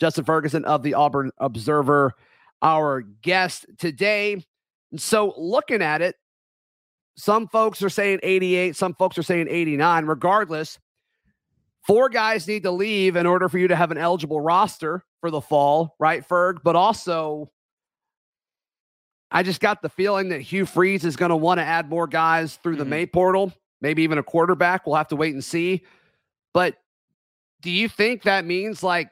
Justin 0.00 0.24
Ferguson 0.24 0.64
of 0.64 0.82
the 0.82 0.94
Auburn 0.94 1.30
Observer, 1.38 2.12
our 2.62 3.02
guest 3.02 3.66
today. 3.78 4.44
And 4.90 5.00
so, 5.00 5.34
looking 5.36 5.82
at 5.82 6.02
it, 6.02 6.16
some 7.16 7.48
folks 7.48 7.82
are 7.82 7.88
saying 7.88 8.20
88, 8.22 8.76
some 8.76 8.94
folks 8.94 9.16
are 9.18 9.22
saying 9.22 9.46
89. 9.48 10.04
Regardless, 10.06 10.78
four 11.86 12.08
guys 12.08 12.46
need 12.46 12.62
to 12.64 12.70
leave 12.70 13.16
in 13.16 13.26
order 13.26 13.48
for 13.48 13.58
you 13.58 13.68
to 13.68 13.76
have 13.76 13.90
an 13.90 13.98
eligible 13.98 14.40
roster 14.40 15.04
for 15.20 15.30
the 15.30 15.40
fall, 15.40 15.96
right, 15.98 16.26
Ferg? 16.26 16.58
But 16.62 16.76
also, 16.76 17.50
I 19.30 19.42
just 19.42 19.60
got 19.60 19.82
the 19.82 19.88
feeling 19.88 20.28
that 20.28 20.40
Hugh 20.40 20.66
Freeze 20.66 21.04
is 21.04 21.16
going 21.16 21.30
to 21.30 21.36
want 21.36 21.58
to 21.58 21.64
add 21.64 21.88
more 21.88 22.06
guys 22.06 22.56
through 22.56 22.76
the 22.76 22.84
Mhm. 22.84 22.88
May 22.88 23.06
portal, 23.06 23.52
maybe 23.80 24.02
even 24.02 24.18
a 24.18 24.22
quarterback. 24.22 24.86
We'll 24.86 24.96
have 24.96 25.08
to 25.08 25.16
wait 25.16 25.34
and 25.34 25.44
see. 25.44 25.84
But 26.52 26.76
do 27.62 27.70
you 27.70 27.88
think 27.88 28.22
that 28.22 28.44
means 28.44 28.82
like 28.82 29.10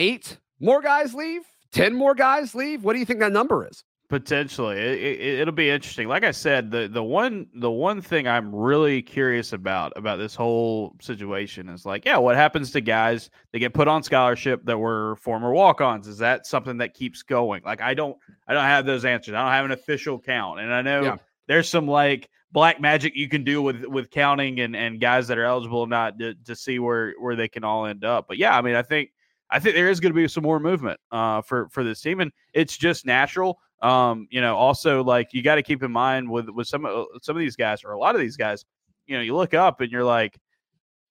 eight 0.00 0.38
more 0.58 0.80
guys 0.82 1.14
leave? 1.14 1.42
10 1.72 1.94
more 1.94 2.14
guys 2.16 2.54
leave? 2.54 2.82
What 2.82 2.94
do 2.94 2.98
you 2.98 3.04
think 3.04 3.20
that 3.20 3.30
number 3.32 3.66
is? 3.66 3.84
Potentially, 4.08 4.76
it, 4.76 4.98
it, 5.20 5.38
it'll 5.40 5.54
be 5.54 5.70
interesting. 5.70 6.08
Like 6.08 6.24
I 6.24 6.32
said, 6.32 6.72
the 6.72 6.88
the 6.88 7.02
one 7.02 7.46
the 7.54 7.70
one 7.70 8.02
thing 8.02 8.26
I'm 8.26 8.52
really 8.52 9.02
curious 9.02 9.52
about 9.52 9.92
about 9.94 10.16
this 10.16 10.34
whole 10.34 10.96
situation 11.00 11.68
is 11.68 11.86
like, 11.86 12.04
yeah, 12.04 12.16
what 12.16 12.34
happens 12.34 12.72
to 12.72 12.80
guys 12.80 13.30
that 13.52 13.60
get 13.60 13.72
put 13.72 13.86
on 13.86 14.02
scholarship 14.02 14.64
that 14.64 14.76
were 14.76 15.14
former 15.14 15.52
walk-ons? 15.52 16.08
Is 16.08 16.18
that 16.18 16.44
something 16.44 16.76
that 16.78 16.92
keeps 16.94 17.22
going? 17.22 17.62
Like, 17.64 17.80
I 17.80 17.94
don't 17.94 18.16
I 18.48 18.52
don't 18.52 18.64
have 18.64 18.84
those 18.84 19.04
answers. 19.04 19.34
I 19.34 19.42
don't 19.44 19.52
have 19.52 19.64
an 19.66 19.70
official 19.70 20.18
count, 20.18 20.58
and 20.58 20.74
I 20.74 20.82
know 20.82 21.02
Yeah. 21.04 21.16
there's 21.46 21.68
some 21.68 21.86
like 21.86 22.28
black 22.50 22.80
magic 22.80 23.14
you 23.14 23.28
can 23.28 23.44
do 23.44 23.62
with 23.62 23.84
with 23.84 24.10
counting 24.10 24.58
and 24.58 24.74
and 24.74 25.00
guys 25.00 25.28
that 25.28 25.38
are 25.38 25.44
eligible 25.44 25.78
or 25.82 25.86
not 25.86 26.18
to, 26.18 26.34
to 26.46 26.56
see 26.56 26.80
where 26.80 27.14
where 27.20 27.36
they 27.36 27.46
can 27.46 27.62
all 27.62 27.86
end 27.86 28.04
up. 28.04 28.26
But 28.26 28.38
yeah, 28.38 28.58
I 28.58 28.60
mean, 28.60 28.74
I 28.74 28.82
think 28.82 29.10
I 29.50 29.58
think 29.58 29.74
there 29.74 29.90
is 29.90 30.00
going 30.00 30.12
to 30.12 30.16
be 30.16 30.28
some 30.28 30.44
more 30.44 30.60
movement 30.60 31.00
uh, 31.10 31.42
for 31.42 31.68
for 31.70 31.82
this 31.82 32.00
team, 32.00 32.20
and 32.20 32.30
it's 32.52 32.76
just 32.76 33.04
natural. 33.04 33.58
Um, 33.82 34.28
you 34.30 34.40
know, 34.40 34.56
also 34.56 35.02
like 35.02 35.32
you 35.32 35.42
got 35.42 35.56
to 35.56 35.62
keep 35.62 35.82
in 35.82 35.90
mind 35.90 36.30
with 36.30 36.48
with 36.48 36.68
some 36.68 36.84
of 36.84 37.06
some 37.22 37.36
of 37.36 37.40
these 37.40 37.56
guys 37.56 37.82
or 37.84 37.92
a 37.92 37.98
lot 37.98 38.14
of 38.14 38.20
these 38.20 38.36
guys, 38.36 38.64
you 39.06 39.16
know, 39.16 39.22
you 39.22 39.34
look 39.34 39.54
up 39.54 39.80
and 39.80 39.90
you're 39.90 40.04
like, 40.04 40.38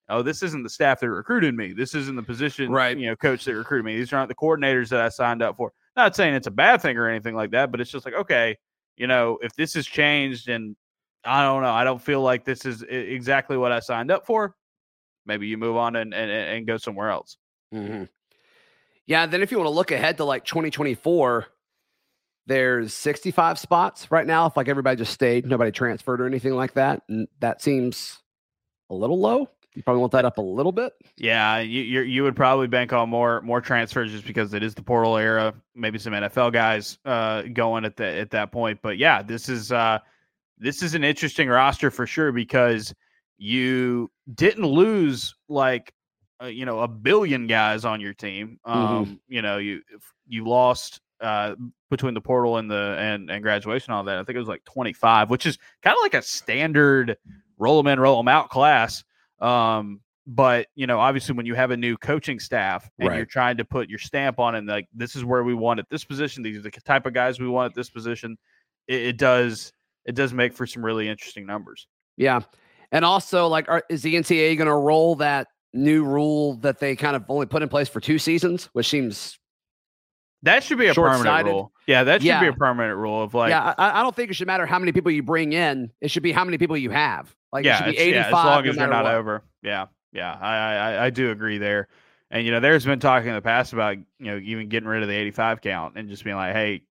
oh, 0.07 0.21
this 0.21 0.41
isn't 0.43 0.63
the 0.63 0.69
staff 0.69 0.99
that 1.01 1.09
recruited 1.09 1.55
me. 1.55 1.73
This 1.73 1.95
isn't 1.95 2.15
the 2.15 2.23
position, 2.23 2.71
Right. 2.71 2.97
You 2.97 3.07
know, 3.07 3.15
coach 3.15 3.45
that 3.45 3.55
recruited 3.55 3.85
me. 3.85 3.97
These 3.97 4.13
aren't 4.13 4.29
the 4.29 4.35
coordinators 4.35 4.89
that 4.89 5.01
I 5.01 5.09
signed 5.09 5.41
up 5.41 5.57
for. 5.57 5.71
Not 5.95 6.15
saying 6.15 6.35
it's 6.35 6.47
a 6.47 6.51
bad 6.51 6.81
thing 6.81 6.97
or 6.97 7.09
anything 7.09 7.35
like 7.35 7.51
that, 7.51 7.71
but 7.71 7.81
it's 7.81 7.91
just 7.91 8.05
like 8.05 8.15
okay, 8.15 8.55
you 8.97 9.07
know, 9.07 9.37
if 9.41 9.53
this 9.55 9.73
has 9.73 9.85
changed 9.85 10.47
and 10.47 10.75
I 11.25 11.43
don't 11.43 11.61
know, 11.61 11.71
I 11.71 11.83
don't 11.83 12.01
feel 12.01 12.21
like 12.21 12.45
this 12.45 12.65
is 12.65 12.83
exactly 12.83 13.57
what 13.57 13.71
I 13.73 13.79
signed 13.81 14.11
up 14.11 14.25
for. 14.25 14.55
Maybe 15.25 15.47
you 15.47 15.57
move 15.57 15.75
on 15.75 15.97
and 15.97 16.13
and, 16.13 16.31
and 16.31 16.67
go 16.67 16.77
somewhere 16.77 17.09
else. 17.09 17.35
Yeah, 19.09 19.25
then 19.25 19.41
if 19.41 19.51
you 19.51 19.57
want 19.57 19.65
to 19.65 19.73
look 19.73 19.89
ahead 19.89 20.17
to 20.17 20.23
like 20.23 20.45
2024, 20.45 21.47
there's 22.45 22.93
65 22.93 23.57
spots 23.57 24.11
right 24.11 24.25
now. 24.25 24.45
If 24.45 24.55
like 24.55 24.67
everybody 24.67 24.97
just 24.97 25.11
stayed, 25.11 25.47
nobody 25.47 25.71
transferred 25.71 26.21
or 26.21 26.27
anything 26.27 26.53
like 26.53 26.73
that. 26.73 27.01
And 27.09 27.27
that 27.39 27.59
seems 27.59 28.19
a 28.91 28.93
little 28.93 29.19
low. 29.19 29.49
You 29.73 29.81
probably 29.81 30.01
want 30.01 30.11
that 30.11 30.25
up 30.25 30.37
a 30.37 30.41
little 30.41 30.71
bit. 30.71 30.93
Yeah, 31.17 31.57
you 31.57 32.01
you 32.01 32.21
would 32.21 32.35
probably 32.35 32.67
bank 32.67 32.93
on 32.93 33.09
more 33.09 33.41
more 33.41 33.61
transfers 33.61 34.11
just 34.11 34.27
because 34.27 34.53
it 34.53 34.61
is 34.61 34.75
the 34.75 34.83
portal 34.83 35.17
era. 35.17 35.55
Maybe 35.73 35.97
some 35.97 36.13
NFL 36.13 36.53
guys 36.53 36.99
uh, 37.03 37.43
going 37.53 37.85
at 37.85 37.95
the 37.95 38.05
at 38.05 38.29
that 38.29 38.51
point. 38.51 38.79
But 38.83 38.99
yeah, 38.99 39.23
this 39.23 39.49
is 39.49 39.71
uh, 39.71 39.99
this 40.59 40.83
is 40.83 40.93
an 40.93 41.03
interesting 41.03 41.49
roster 41.49 41.89
for 41.89 42.05
sure 42.05 42.31
because 42.31 42.93
you 43.39 44.11
didn't 44.35 44.65
lose 44.65 45.33
like 45.47 45.93
uh, 46.41 46.47
you 46.47 46.65
know 46.65 46.79
a 46.79 46.87
billion 46.87 47.47
guys 47.47 47.85
on 47.85 48.01
your 48.01 48.13
team. 48.13 48.59
Um, 48.65 49.19
You 49.27 49.41
know 49.41 49.57
you 49.57 49.81
you 50.27 50.45
lost 50.45 51.01
uh, 51.21 51.55
between 51.89 52.13
the 52.13 52.21
portal 52.21 52.57
and 52.57 52.69
the 52.69 52.95
and 52.99 53.29
and 53.29 53.43
graduation 53.43 53.91
and 53.91 53.97
all 53.97 54.03
that. 54.05 54.17
I 54.17 54.23
think 54.23 54.35
it 54.35 54.39
was 54.39 54.47
like 54.47 54.63
twenty 54.65 54.93
five, 54.93 55.29
which 55.29 55.45
is 55.45 55.57
kind 55.83 55.95
of 55.95 56.01
like 56.01 56.13
a 56.13 56.21
standard 56.21 57.17
roll 57.57 57.77
them 57.81 57.87
in, 57.91 57.99
roll 57.99 58.17
them 58.17 58.27
out 58.27 58.49
class. 58.49 59.03
Um, 59.39 60.01
but 60.27 60.67
you 60.75 60.85
know, 60.87 60.99
obviously, 60.99 61.35
when 61.35 61.45
you 61.45 61.55
have 61.55 61.71
a 61.71 61.77
new 61.77 61.97
coaching 61.97 62.39
staff 62.39 62.89
and 62.99 63.09
Right. 63.09 63.17
you're 63.17 63.25
trying 63.25 63.57
to 63.57 63.65
put 63.65 63.89
your 63.89 63.99
stamp 63.99 64.39
on 64.39 64.55
it, 64.55 64.59
and 64.59 64.67
like 64.67 64.87
this 64.93 65.15
is 65.15 65.25
where 65.25 65.43
we 65.43 65.53
want 65.53 65.79
at 65.79 65.89
this 65.89 66.03
position, 66.05 66.43
these 66.43 66.57
are 66.57 66.61
the 66.61 66.71
type 66.71 67.05
of 67.05 67.13
guys 67.13 67.39
we 67.39 67.47
want 67.47 67.71
at 67.71 67.75
this 67.75 67.89
position. 67.89 68.37
It, 68.87 69.01
it 69.01 69.17
does 69.17 69.73
it 70.05 70.15
does 70.15 70.33
make 70.33 70.53
for 70.53 70.65
some 70.67 70.85
really 70.85 71.09
interesting 71.09 71.45
numbers. 71.45 71.87
Yeah. 72.15 72.41
And 72.91 73.05
also, 73.05 73.47
like, 73.47 73.69
are, 73.69 73.83
is 73.89 74.01
the 74.01 74.15
NCAA 74.15 74.57
going 74.57 74.67
to 74.67 74.73
roll 74.73 75.15
that 75.17 75.47
new 75.73 76.03
rule 76.03 76.55
that 76.57 76.79
they 76.79 76.95
kind 76.95 77.15
of 77.15 77.23
only 77.29 77.45
put 77.45 77.61
in 77.61 77.69
place 77.69 77.87
for 77.89 77.99
two 77.99 78.17
seasons, 78.19 78.65
which 78.73 78.89
seems, 78.89 79.37
That 80.43 80.63
should 80.63 80.77
be 80.77 80.87
a 80.87 80.93
permanent 80.93 81.47
rule. 81.47 81.71
Yeah, 81.87 82.03
that 82.05 82.21
should 82.21 82.39
be 82.39 82.47
a 82.47 82.53
permanent 82.53 82.97
rule 82.97 83.21
of 83.23 83.33
like 83.33 83.49
yeah, 83.49 83.73
I, 83.77 83.99
I 83.99 84.03
don't 84.03 84.15
think 84.15 84.31
it 84.31 84.35
should 84.35 84.47
matter 84.47 84.65
how 84.65 84.79
many 84.79 84.91
people 84.91 85.11
you 85.11 85.23
bring 85.23 85.53
in. 85.53 85.91
It 86.01 86.11
should 86.11 86.23
be 86.23 86.31
how 86.31 86.45
many 86.45 86.57
people 86.57 86.77
you 86.77 86.89
have. 86.91 87.35
Like, 87.51 87.65
it 87.65 87.69
yeah, 87.69 87.77
should 87.77 87.91
be 87.91 87.97
85 87.97 88.13
yeah, 88.13 88.27
as 88.27 88.33
long 88.33 88.63
no 88.63 88.69
as 88.69 88.75
they're 88.75 88.87
not 88.87 89.03
what. 89.05 89.13
over. 89.15 89.43
Yeah, 89.63 89.85
yeah, 90.13 90.37
I, 90.39 90.55
I 90.55 90.73
I- 90.75 91.05
I 91.05 91.09
do 91.09 91.31
agree 91.31 91.57
there. 91.57 91.87
And 92.31 92.45
you 92.45 92.51
know, 92.51 92.59
there's 92.59 92.85
been 92.85 92.99
talking 92.99 93.29
in 93.29 93.35
the 93.35 93.41
past 93.41 93.73
about 93.73 93.97
you 93.97 94.05
know 94.19 94.37
even 94.37 94.69
getting 94.69 94.87
rid 94.87 95.01
of 95.01 95.09
the 95.09 95.15
85 95.15 95.61
count 95.61 95.93
and 95.97 96.07
just 96.09 96.23
being 96.23 96.35
like, 96.35 96.53
hey, 96.53 96.83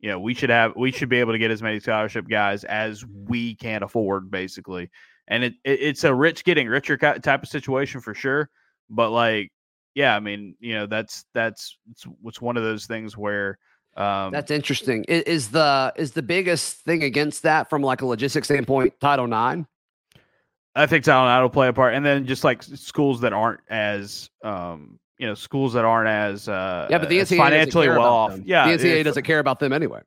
you 0.00 0.10
know, 0.10 0.20
we 0.20 0.34
should 0.34 0.50
have 0.50 0.76
we 0.76 0.92
should 0.92 1.08
be 1.08 1.18
able 1.20 1.32
to 1.32 1.38
get 1.38 1.50
as 1.50 1.62
many 1.62 1.80
scholarship 1.80 2.28
guys 2.28 2.62
as 2.64 3.04
we 3.06 3.54
can 3.54 3.82
afford, 3.82 4.30
basically. 4.30 4.90
And 5.28 5.44
it, 5.44 5.54
it 5.64 5.80
it's 5.80 6.04
a 6.04 6.14
rich 6.14 6.44
getting 6.44 6.68
richer 6.68 6.96
type 6.96 7.42
of 7.42 7.48
situation 7.48 8.00
for 8.00 8.14
sure. 8.14 8.48
But 8.88 9.10
like, 9.10 9.50
yeah, 9.94 10.14
I 10.14 10.20
mean, 10.20 10.54
you 10.60 10.74
know, 10.74 10.86
that's 10.86 11.24
that's 11.34 11.76
it's, 11.90 12.06
it's 12.24 12.40
one 12.40 12.56
of 12.56 12.62
those 12.62 12.86
things 12.86 13.16
where 13.16 13.58
Um, 13.96 14.30
That's 14.30 14.50
interesting. 14.50 15.04
Is, 15.08 15.22
is 15.22 15.48
the 15.48 15.92
is 15.96 16.12
the 16.12 16.22
biggest 16.22 16.84
thing 16.84 17.02
against 17.02 17.42
that 17.44 17.70
from 17.70 17.82
like 17.82 18.02
a 18.02 18.06
logistics 18.06 18.46
standpoint 18.48 18.92
Title 19.00 19.26
Nine? 19.26 19.66
I 20.74 20.84
think 20.86 21.04
Title 21.04 21.24
Nine 21.24 21.40
will 21.40 21.48
play 21.48 21.68
a 21.68 21.72
part, 21.72 21.94
and 21.94 22.04
then 22.04 22.26
just 22.26 22.44
like 22.44 22.62
schools 22.62 23.22
that 23.22 23.32
aren't 23.32 23.60
as, 23.70 24.28
um, 24.44 24.98
you 25.16 25.26
know, 25.26 25.32
schools 25.34 25.72
that 25.72 25.86
aren't 25.86 26.08
as, 26.08 26.46
uh, 26.50 26.86
Yeah, 26.90 26.98
but 26.98 27.08
the 27.08 27.18
as 27.20 27.30
NCAA 27.30 27.36
financially 27.38 27.88
well 27.88 28.02
off. 28.02 28.32
them. 28.32 28.42
Yeah, 28.44 28.68
the 28.76 28.84
NCAA 28.84 29.02
doesn't 29.02 29.22
care 29.22 29.38
about 29.38 29.58
them 29.58 29.72
anyway. 29.72 30.02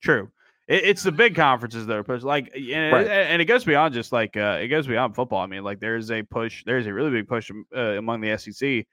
True. 0.00 0.30
It, 0.66 0.84
it's 0.84 1.02
the 1.02 1.12
big 1.12 1.34
conferences 1.34 1.86
that 1.86 1.96
are 1.96 2.04
pushed. 2.04 2.24
Like, 2.24 2.50
and, 2.54 2.92
Right. 2.92 3.06
and 3.06 3.40
it 3.42 3.46
goes 3.46 3.64
beyond 3.64 3.94
just 3.94 4.12
like 4.12 4.36
uh, 4.36 4.58
it 4.60 4.68
goes 4.68 4.86
beyond 4.86 5.14
football. 5.14 5.40
I 5.40 5.46
mean, 5.46 5.64
like 5.64 5.80
there's 5.80 6.10
a 6.10 6.22
push. 6.22 6.64
There's 6.64 6.86
a 6.86 6.92
really 6.92 7.10
big 7.10 7.28
push 7.28 7.50
uh, 7.76 7.80
among 7.80 8.20
the 8.20 8.36
SEC 8.38 8.86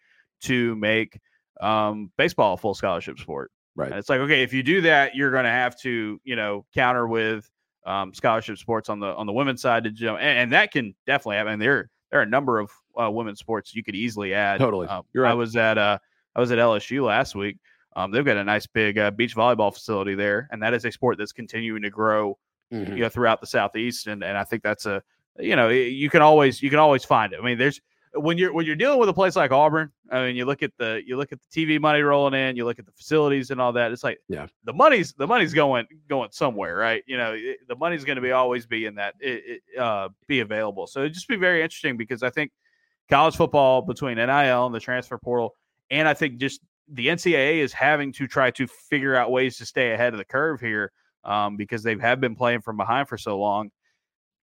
to 0.43 0.75
make 0.75 1.19
um, 1.61 2.11
baseball 2.17 2.53
a 2.53 2.57
full 2.57 2.73
scholarship 2.73 3.19
sport. 3.19 3.51
Right. 3.75 3.89
And 3.89 3.99
it's 3.99 4.09
like, 4.09 4.19
okay, 4.21 4.43
if 4.43 4.53
you 4.53 4.63
do 4.63 4.81
that, 4.81 5.15
you're 5.15 5.31
going 5.31 5.45
to 5.45 5.49
have 5.49 5.79
to, 5.81 6.19
you 6.23 6.35
know, 6.35 6.65
counter 6.73 7.07
with 7.07 7.49
um, 7.85 8.13
scholarship 8.13 8.57
sports 8.57 8.89
on 8.89 8.99
the 8.99 9.07
on 9.07 9.25
the 9.25 9.33
women's 9.33 9.61
side 9.61 9.85
to 9.85 9.91
jump, 9.91 10.19
and, 10.19 10.37
and 10.39 10.51
that 10.53 10.71
can 10.71 10.93
definitely 11.07 11.37
happen. 11.37 11.59
There 11.59 11.89
there 12.11 12.19
are 12.19 12.23
a 12.23 12.29
number 12.29 12.59
of 12.59 12.69
uh, 13.01 13.09
women's 13.09 13.39
sports 13.39 13.73
you 13.73 13.83
could 13.83 13.95
easily 13.95 14.33
add. 14.33 14.59
Totally. 14.59 14.87
Um, 14.87 15.03
You're 15.13 15.25
I 15.25 15.33
was 15.33 15.55
at 15.55 15.77
uh, 15.77 15.97
I 16.35 16.39
was 16.39 16.51
at 16.51 16.57
LSU 16.59 17.05
last 17.05 17.33
week. 17.33 17.57
Um, 17.95 18.11
they've 18.11 18.25
got 18.25 18.37
a 18.37 18.43
nice 18.43 18.65
big 18.67 18.97
uh, 18.97 19.11
beach 19.11 19.35
volleyball 19.35 19.73
facility 19.73 20.15
there, 20.15 20.47
and 20.51 20.61
that 20.63 20.73
is 20.73 20.85
a 20.85 20.91
sport 20.91 21.17
that's 21.17 21.33
continuing 21.33 21.81
to 21.81 21.89
grow, 21.89 22.37
Mhm. 22.71 22.89
you 22.95 23.01
know, 23.03 23.09
throughout 23.09 23.41
the 23.41 23.47
southeast. 23.47 24.07
And 24.07 24.23
and 24.23 24.37
I 24.37 24.43
think 24.45 24.63
that's 24.63 24.85
a, 24.85 25.03
you 25.39 25.55
know, 25.55 25.69
you 25.69 26.09
can 26.09 26.21
always 26.21 26.61
you 26.61 26.69
can 26.69 26.79
always 26.79 27.03
find 27.03 27.33
it. 27.33 27.39
I 27.41 27.43
mean, 27.43 27.57
there's 27.57 27.81
when 28.13 28.37
you're 28.37 28.51
when 28.53 28.65
you're 28.65 28.75
dealing 28.75 28.99
with 28.99 29.09
a 29.09 29.13
place 29.13 29.35
like 29.35 29.51
Auburn. 29.51 29.91
I 30.09 30.25
mean, 30.25 30.35
you 30.35 30.45
look 30.45 30.63
at 30.63 30.71
the 30.77 31.01
you 31.05 31.15
look 31.17 31.31
at 31.31 31.39
the 31.41 31.47
TV 31.65 31.79
money 31.79 32.01
rolling 32.01 32.33
in, 32.33 32.55
you 32.57 32.65
look 32.65 32.79
at 32.79 32.85
the 32.85 32.91
facilities 32.93 33.51
and 33.51 33.59
all 33.61 33.71
that. 33.73 33.91
It's 33.91 34.03
like, 34.03 34.19
Yeah. 34.29 34.47
the 34.65 34.73
money's 34.73 35.13
the 35.13 35.27
money's 35.27 35.53
going 35.53 35.85
going 36.09 36.29
somewhere, 36.31 36.75
right? 36.75 37.03
You 37.07 37.17
know, 37.17 37.33
it, 37.33 37.59
the 37.67 37.75
money's 37.75 38.03
going 38.05 38.17
to 38.17 38.21
be 38.21 38.31
always 38.31 38.65
be 38.65 38.85
in 38.85 38.95
that 38.95 39.15
it, 39.19 39.61
it, 39.73 39.79
uh, 39.79 40.09
be 40.27 40.39
available. 40.41 40.87
So 40.87 41.01
it'd 41.01 41.13
just 41.13 41.27
be 41.29 41.37
very 41.37 41.61
interesting 41.61 41.95
because 41.97 42.23
I 42.23 42.29
think 42.29 42.51
college 43.09 43.35
football 43.35 43.81
between 43.81 44.15
NIL 44.17 44.65
and 44.65 44.73
the 44.75 44.79
transfer 44.79 45.17
portal, 45.17 45.55
and 45.89 46.07
I 46.07 46.13
think 46.13 46.37
just 46.37 46.61
the 46.87 47.07
NCAA 47.07 47.57
is 47.57 47.73
having 47.73 48.11
to 48.13 48.27
try 48.27 48.51
to 48.51 48.67
figure 48.67 49.15
out 49.15 49.31
ways 49.31 49.57
to 49.57 49.65
stay 49.65 49.91
ahead 49.93 50.13
of 50.13 50.17
the 50.17 50.25
curve 50.25 50.59
here 50.59 50.91
um, 51.23 51.55
because 51.57 51.83
they 51.83 51.95
have 51.97 52.19
been 52.19 52.35
playing 52.35 52.61
from 52.61 52.77
behind 52.77 53.07
for 53.07 53.17
so 53.17 53.39
long. 53.39 53.71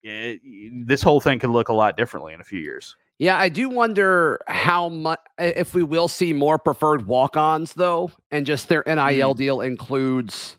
It, 0.01 0.39
this 0.87 1.01
whole 1.01 1.19
thing 1.19 1.39
could 1.39 1.49
look 1.49 1.69
a 1.69 1.73
lot 1.73 1.97
differently 1.97 2.33
in 2.33 2.39
a 2.41 2.43
few 2.43 2.59
years. 2.59 2.95
Yeah, 3.17 3.37
I 3.37 3.49
do 3.49 3.67
wonder 3.69 4.39
how 4.47 4.87
much 4.87 5.19
if 5.37 5.73
we 5.73 5.83
will 5.83 6.07
see 6.07 6.31
more 6.31 6.57
preferred 6.57 7.05
walk-ons 7.05 7.73
though, 7.73 8.11
and 8.31 8.45
just 8.45 8.69
their 8.69 8.83
NIL 8.87 9.33
deal 9.33 9.61
includes 9.61 10.55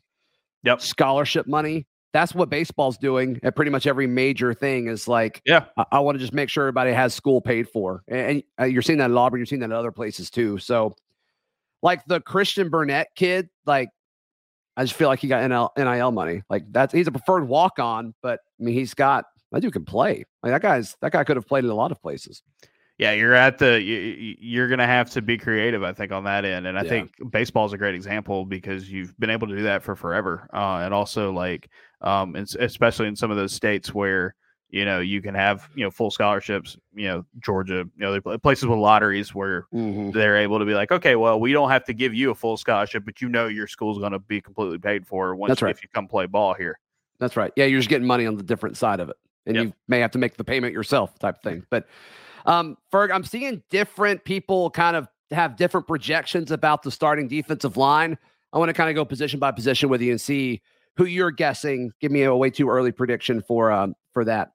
Yep. 0.64 0.82
scholarship 0.82 1.46
money. 1.46 1.86
That's 2.12 2.34
what 2.34 2.50
baseball's 2.50 2.98
doing 2.98 3.40
at 3.42 3.56
pretty 3.56 3.70
much 3.70 3.86
every 3.86 4.06
major 4.06 4.52
thing. 4.52 4.88
Is 4.88 5.08
like, 5.08 5.40
Yeah. 5.46 5.64
I, 5.78 5.84
I 5.92 5.98
want 6.00 6.16
to 6.16 6.20
just 6.20 6.34
make 6.34 6.50
sure 6.50 6.64
everybody 6.64 6.92
has 6.92 7.14
school 7.14 7.40
paid 7.40 7.66
for, 7.66 8.02
and, 8.08 8.18
and, 8.20 8.42
uh, 8.60 8.64
you're 8.64 8.82
seeing 8.82 8.98
that 8.98 9.10
at 9.10 9.16
Auburn. 9.16 9.38
You're 9.40 9.46
seeing 9.46 9.60
that 9.60 9.70
at 9.70 9.76
other 9.76 9.92
places 9.92 10.28
too. 10.28 10.58
So, 10.58 10.94
like 11.82 12.04
the 12.06 12.20
Christian 12.20 12.68
Burnett 12.68 13.08
kid, 13.14 13.48
like 13.66 13.88
I 14.76 14.84
just 14.84 14.94
feel 14.94 15.08
like 15.08 15.20
he 15.20 15.28
got 15.28 15.42
NL, 15.42 15.70
NIL 15.76 16.12
money. 16.12 16.42
Like 16.48 16.64
that's 16.70 16.92
he's 16.92 17.06
a 17.06 17.12
preferred 17.12 17.46
walk-on, 17.46 18.14
but 18.22 18.40
I 18.60 18.64
mean 18.64 18.74
he's 18.74 18.94
got 18.94 19.24
that 19.52 19.60
dude 19.60 19.72
can 19.72 19.84
play. 19.84 20.24
Like 20.42 20.52
that 20.52 20.62
guy's 20.62 20.96
that 21.00 21.12
guy 21.12 21.24
could 21.24 21.36
have 21.36 21.46
played 21.46 21.64
in 21.64 21.70
a 21.70 21.74
lot 21.74 21.92
of 21.92 22.00
places. 22.00 22.42
Yeah, 22.98 23.12
you're 23.12 23.34
at 23.34 23.56
the 23.56 23.80
you, 23.80 24.68
going 24.68 24.78
to 24.78 24.84
have 24.84 25.08
to 25.12 25.22
be 25.22 25.38
creative, 25.38 25.82
I 25.82 25.94
think, 25.94 26.12
on 26.12 26.24
that 26.24 26.44
end, 26.44 26.66
and 26.66 26.78
I 26.78 26.82
Yeah. 26.82 26.88
think 26.90 27.12
baseball 27.30 27.64
is 27.64 27.72
a 27.72 27.78
great 27.78 27.94
example 27.94 28.44
because 28.44 28.90
you've 28.90 29.18
been 29.18 29.30
able 29.30 29.48
to 29.48 29.56
do 29.56 29.62
that 29.62 29.82
for 29.82 29.96
forever, 29.96 30.50
uh, 30.52 30.82
and 30.84 30.92
also 30.92 31.32
like, 31.32 31.70
um, 32.02 32.36
and 32.36 32.46
especially 32.58 33.08
in 33.08 33.16
some 33.16 33.30
of 33.30 33.38
those 33.38 33.54
states 33.54 33.94
where 33.94 34.34
you 34.70 34.84
know 34.84 35.00
you 35.00 35.20
can 35.20 35.34
have 35.34 35.68
you 35.74 35.84
know 35.84 35.90
full 35.90 36.10
scholarships, 36.10 36.76
you 36.94 37.08
know 37.08 37.24
Georgia, 37.40 37.84
you 37.96 38.20
know 38.22 38.38
places 38.38 38.66
with 38.66 38.78
lotteries 38.78 39.34
where 39.34 39.66
they're 39.72 40.36
able 40.36 40.58
to 40.58 40.64
be 40.64 40.74
like, 40.74 40.92
okay, 40.92 41.16
well, 41.16 41.38
we 41.40 41.52
don't 41.52 41.70
have 41.70 41.84
to 41.84 41.92
give 41.92 42.14
you 42.14 42.30
a 42.30 42.34
full 42.34 42.56
scholarship, 42.56 43.04
but 43.04 43.20
you 43.20 43.28
know 43.28 43.46
your 43.46 43.66
school's 43.66 43.98
going 43.98 44.12
to 44.12 44.18
be 44.18 44.40
completely 44.40 44.78
paid 44.78 45.06
for 45.06 45.34
once 45.34 45.50
That's 45.50 45.62
right. 45.62 45.74
if 45.74 45.82
you 45.82 45.88
come 45.94 46.06
play 46.08 46.26
ball 46.26 46.54
here. 46.54 46.78
That's 47.18 47.36
right. 47.36 47.52
Yeah, 47.56 47.66
you're 47.66 47.80
just 47.80 47.90
getting 47.90 48.06
money 48.06 48.26
on 48.26 48.36
the 48.36 48.42
different 48.42 48.76
side 48.76 49.00
of 49.00 49.08
it, 49.10 49.16
and 49.46 49.56
Yep. 49.56 49.64
you 49.64 49.72
may 49.88 50.00
have 50.00 50.10
to 50.12 50.18
make 50.18 50.36
the 50.36 50.44
payment 50.44 50.72
yourself, 50.72 51.18
type 51.18 51.36
of 51.36 51.42
thing. 51.42 51.66
But, 51.70 51.86
um, 52.46 52.76
Ferg, 52.92 53.10
I'm 53.12 53.24
seeing 53.24 53.62
different 53.70 54.24
people 54.24 54.70
kind 54.70 54.96
of 54.96 55.06
have 55.30 55.56
different 55.56 55.86
projections 55.86 56.50
about 56.50 56.82
the 56.82 56.90
starting 56.90 57.28
defensive 57.28 57.76
line. 57.76 58.16
I 58.52 58.58
want 58.58 58.68
to 58.70 58.72
kind 58.72 58.88
of 58.90 58.96
go 58.96 59.04
position 59.04 59.38
by 59.38 59.52
position 59.52 59.88
with 59.88 60.00
you 60.00 60.10
and 60.10 60.20
see 60.20 60.62
who 60.96 61.04
you're 61.04 61.30
guessing. 61.30 61.92
Give 62.00 62.10
me 62.10 62.22
a 62.22 62.34
way 62.34 62.50
too 62.50 62.68
early 62.68 62.90
prediction 62.92 63.42
for 63.42 63.70
um 63.70 63.94
for 64.12 64.24
that. 64.24 64.52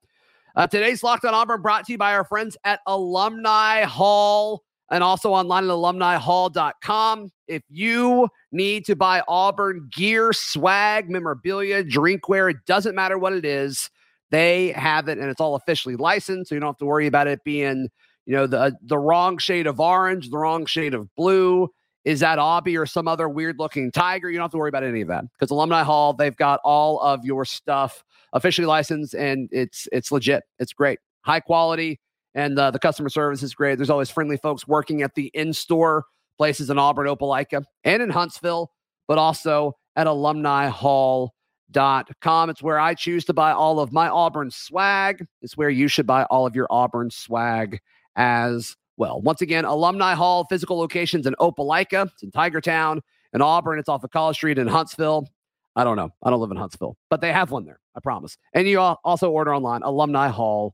Uh, 0.56 0.65
today's 0.65 1.04
Locked 1.04 1.26
on 1.26 1.34
Auburn 1.34 1.62
brought 1.62 1.86
to 1.86 1.91
you 1.91 1.98
by 1.98 2.13
our 2.13 2.24
friends 2.24 2.56
at 2.63 2.80
Alumni 2.88 3.84
Hall 3.84 4.63
and 4.89 5.04
also 5.04 5.34
online 5.34 5.65
at 5.65 5.70
alumnihall.com. 5.70 7.30
If 7.50 7.62
you 7.70 8.30
need 8.54 8.86
to 8.86 8.96
buy 8.96 9.22
Auburn 9.28 9.89
gear, 9.94 10.32
swag, 10.32 11.10
memorabilia, 11.10 11.84
drinkware, 11.84 12.50
it 12.50 12.58
doesn't 12.65 12.96
matter 12.96 13.18
what 13.18 13.34
it 13.34 13.44
is, 13.44 13.89
they 14.32 14.70
have 14.72 15.10
it 15.10 15.18
and 15.18 15.30
it's 15.30 15.41
all 15.41 15.56
officially 15.56 15.98
licensed. 15.98 16.48
So 16.48 16.56
you 16.56 16.62
don't 16.62 16.70
have 16.70 16.78
to 16.78 16.86
worry 16.86 17.08
about 17.08 17.28
it 17.28 17.44
being, 17.44 17.89
you 18.26 18.36
know, 18.38 18.48
the 18.48 18.78
the 18.82 18.98
wrong 18.98 19.38
shade 19.38 19.68
of 19.68 19.82
orange, 19.82 20.30
the 20.30 20.38
wrong 20.38 20.65
shade 20.65 20.94
of 20.94 21.13
blue. 21.15 21.68
Is 22.06 22.22
that 22.22 22.39
Aubie 22.39 22.80
or 22.80 22.86
some 22.86 23.10
other 23.10 23.28
weird 23.28 23.60
looking 23.60 23.91
tiger? 23.91 24.30
You 24.30 24.38
don't 24.38 24.46
have 24.46 24.52
to 24.52 24.58
worry 24.58 24.70
about 24.70 24.84
any 24.84 25.02
of 25.02 25.10
that 25.10 25.26
because 25.34 25.52
Alumni 25.52 25.84
Hall, 25.84 26.13
they've 26.13 26.36
got 26.36 26.62
all 26.63 27.02
of 27.02 27.26
your 27.26 27.44
stuff 27.44 28.06
officially 28.36 28.67
licensed 28.67 29.15
and 29.15 29.50
it's 29.52 29.88
it's 29.91 30.12
legit. 30.12 30.43
It's 30.60 30.74
great. 30.74 31.00
High 31.21 31.39
quality 31.39 32.00
and 32.36 32.60
uh, 32.60 32.69
the 32.69 32.80
customer 32.80 33.10
service 33.10 33.41
is 33.41 33.56
great. 33.56 33.78
There's 33.78 33.89
always 33.89 34.12
friendly 34.12 34.38
folks 34.38 34.67
working 34.67 35.02
at 35.02 35.15
the 35.15 35.32
in-store 35.34 36.04
places 36.38 36.69
in 36.69 36.78
Auburn, 36.78 37.08
Opelika, 37.08 37.63
and 37.84 38.04
in 38.04 38.12
Huntsville, 38.12 38.71
but 39.08 39.17
also 39.17 39.76
at 39.95 40.06
alumnihall.com. 40.06 42.50
It's 42.50 42.62
where 42.62 42.80
I 42.80 42.93
choose 42.93 43.24
to 43.26 43.34
buy 43.34 43.54
all 43.54 43.80
of 43.80 43.93
my 43.93 44.10
Auburn 44.10 44.52
swag. 44.52 45.26
It's 45.41 45.56
where 45.56 45.69
you 45.69 45.88
should 45.88 46.06
buy 46.06 46.26
all 46.26 46.45
of 46.45 46.56
your 46.56 46.67
Auburn 46.69 47.10
swag 47.10 47.80
as 48.17 48.76
well. 48.98 49.21
Once 49.21 49.41
again, 49.41 49.63
Alumni 49.63 50.13
Hall 50.13 50.43
physical 50.45 50.78
locations 50.78 51.26
in 51.26 51.36
Opelika, 51.39 52.12
it's 52.12 52.24
in 52.24 52.32
Tiger 52.32 52.60
Town, 52.60 53.02
in 53.34 53.41
Auburn, 53.41 53.80
it's 53.80 53.89
off 53.89 54.04
of 54.04 54.12
College 54.12 54.36
Street 54.36 54.58
in 54.58 54.67
Huntsville. 54.67 55.30
I 55.75 55.83
don't 55.83 55.97
know. 55.97 56.11
I 56.23 56.29
don't 56.29 56.39
live 56.39 56.51
in 56.51 56.57
Huntsville, 56.57 56.97
but 57.09 57.21
they 57.21 57.31
have 57.33 57.51
one 57.51 57.65
there. 57.65 57.79
I 57.95 57.99
promise. 57.99 58.38
And 58.53 58.67
you 58.67 58.79
also 58.79 59.29
order 59.29 59.53
online, 59.53 59.81
alumnihall.com. 59.81 60.73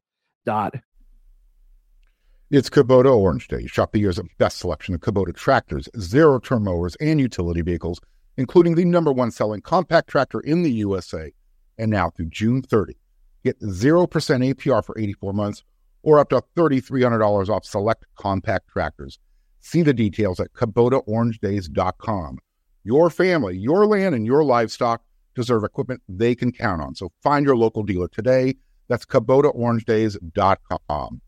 It's 2.52 2.70
Kubota 2.70 3.16
Orange 3.16 3.48
Day. 3.48 3.66
Shop 3.66 3.94
the 3.94 4.00
year's 4.00 4.20
best 4.38 4.58
selection 4.60 4.94
of 4.94 5.00
Kubota 5.00 5.34
tractors, 5.34 5.88
zero 5.98 6.38
turn 6.38 6.66
mowers, 6.66 6.98
and 7.00 7.18
utility 7.18 7.62
vehicles, 7.62 8.02
including 8.36 8.76
the 8.76 8.84
number 8.84 9.14
one 9.14 9.32
selling 9.32 9.62
compact 9.62 10.10
tractor 10.10 10.42
in 10.42 10.64
the 10.64 10.72
USA. 10.72 11.32
And 11.78 11.90
now 11.90 12.10
through 12.10 12.26
June 12.26 12.62
30, 12.62 12.98
get 13.46 13.58
0% 13.62 14.10
APR 14.10 14.84
for 14.84 15.00
84 15.00 15.32
months 15.32 15.64
or 16.04 16.20
up 16.20 16.30
to 16.32 16.44
$3,300 16.58 17.48
off 17.48 17.64
select 17.64 18.06
compact 18.16 18.68
tractors. 18.68 19.18
See 19.62 19.82
the 19.82 19.94
details 19.94 20.42
at 20.42 20.52
KubotaOrangeDays.com. 20.52 22.40
Your 22.84 23.10
family, 23.10 23.58
your 23.58 23.86
land, 23.86 24.16
and 24.16 24.26
your 24.26 24.44
livestock 24.44 25.02
deserve 25.36 25.64
equipment 25.64 26.02
they 26.10 26.36
can 26.36 26.52
count 26.52 26.82
on. 26.82 26.96
So 26.96 27.12
find 27.22 27.46
your 27.46 27.56
local 27.56 27.84
dealer 27.84 28.08
today. 28.08 28.56
That's 28.88 29.06
KubotaOrangeDays.com. 29.06 31.22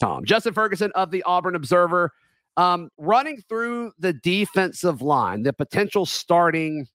Tom. 0.00 0.24
Justin 0.24 0.54
Ferguson 0.54 0.90
of 0.94 1.10
the 1.10 1.22
Auburn 1.22 1.54
Observer. 1.54 2.12
Um, 2.56 2.88
running 2.98 3.42
through 3.48 3.92
the 3.98 4.12
defensive 4.12 5.02
line, 5.02 5.42
the 5.42 5.52
potential 5.52 6.06
starting 6.06 6.86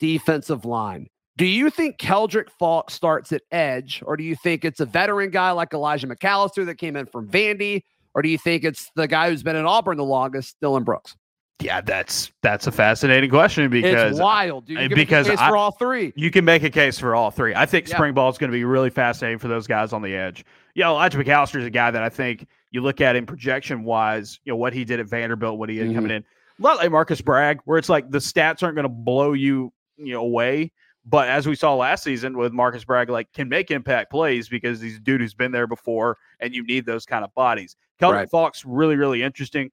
defensive 0.00 0.64
line. 0.64 1.06
Do 1.36 1.46
you 1.46 1.70
think 1.70 1.98
Keldric 1.98 2.48
Faulk 2.58 2.90
starts 2.90 3.32
at 3.32 3.42
edge, 3.52 4.02
or 4.04 4.16
do 4.16 4.24
you 4.24 4.36
think 4.36 4.64
it's 4.64 4.80
a 4.80 4.86
veteran 4.86 5.30
guy 5.30 5.52
like 5.52 5.72
Elijah 5.72 6.08
McAllister 6.08 6.66
that 6.66 6.74
came 6.76 6.96
in 6.96 7.06
from 7.06 7.28
Vandy, 7.28 7.82
or 8.14 8.22
do 8.22 8.28
you 8.28 8.38
think 8.38 8.64
it's 8.64 8.90
the 8.96 9.06
guy 9.06 9.30
who's 9.30 9.42
been 9.42 9.56
in 9.56 9.64
Auburn 9.64 9.96
the 9.96 10.04
longest, 10.04 10.56
Dylan 10.60 10.84
Brooks? 10.84 11.16
Yeah, 11.62 11.80
that's 11.80 12.32
that's 12.42 12.66
a 12.66 12.72
fascinating 12.72 13.30
question 13.30 13.70
because 13.70 14.12
it's 14.12 14.20
wild, 14.20 14.66
dude. 14.66 14.78
uh, 14.78 14.80
You 14.82 14.88
can 14.88 14.96
because 14.96 15.26
make 15.28 15.34
a 15.34 15.36
case 15.38 15.44
I- 15.46 15.48
for 15.50 15.56
all 15.56 15.70
three. 15.70 16.12
You 16.16 16.30
can 16.30 16.44
make 16.44 16.62
a 16.62 16.70
case 16.70 16.98
for 16.98 17.14
all 17.14 17.30
three. 17.30 17.54
I 17.54 17.66
think 17.66 17.88
Yeah. 17.88 17.94
spring 17.96 18.14
ball 18.14 18.28
is 18.30 18.38
going 18.38 18.50
to 18.50 18.56
be 18.56 18.64
really 18.64 18.90
fascinating 18.90 19.38
for 19.38 19.48
those 19.48 19.66
guys 19.66 19.92
on 19.92 20.02
the 20.02 20.14
edge. 20.14 20.44
Yeah, 20.74 20.88
Elijah 20.88 21.18
McAllister 21.18 21.60
is 21.60 21.66
a 21.66 21.70
guy 21.70 21.90
that 21.90 22.02
I 22.02 22.08
think 22.08 22.46
you 22.70 22.80
look 22.80 23.00
at 23.00 23.14
in 23.16 23.26
projection 23.26 23.84
wise, 23.84 24.40
you 24.44 24.52
know, 24.52 24.56
what 24.56 24.72
he 24.72 24.84
did 24.84 24.98
at 25.00 25.06
Vanderbilt, 25.06 25.58
what 25.58 25.68
he 25.68 25.76
did 25.76 25.94
coming 25.94 26.10
in. 26.10 26.24
A 26.58 26.62
lot 26.62 26.78
like 26.78 26.90
Marcus 26.90 27.20
Bragg, 27.20 27.60
where 27.64 27.78
it's 27.78 27.88
like 27.88 28.10
the 28.10 28.18
stats 28.18 28.62
aren't 28.62 28.74
going 28.74 28.84
to 28.84 28.88
blow 28.88 29.32
you, 29.34 29.72
you 29.96 30.12
know, 30.14 30.20
away. 30.22 30.72
But 31.04 31.28
as 31.28 31.46
we 31.48 31.54
saw 31.56 31.74
last 31.74 32.04
season 32.04 32.36
with 32.38 32.52
Marcus 32.52 32.84
Bragg, 32.84 33.10
like 33.10 33.32
can 33.32 33.48
make 33.48 33.70
impact 33.70 34.10
plays 34.10 34.48
because 34.48 34.80
he's 34.80 34.96
a 34.96 35.00
dude 35.00 35.20
who's 35.20 35.34
been 35.34 35.50
there 35.52 35.66
before 35.66 36.16
and 36.40 36.54
you 36.54 36.64
need 36.64 36.86
those 36.86 37.04
kind 37.04 37.24
of 37.24 37.34
bodies. 37.34 37.76
Kelvin 37.98 38.18
Right. 38.18 38.30
Faulk's 38.30 38.64
really, 38.64 38.96
really 38.96 39.22
interesting. 39.22 39.70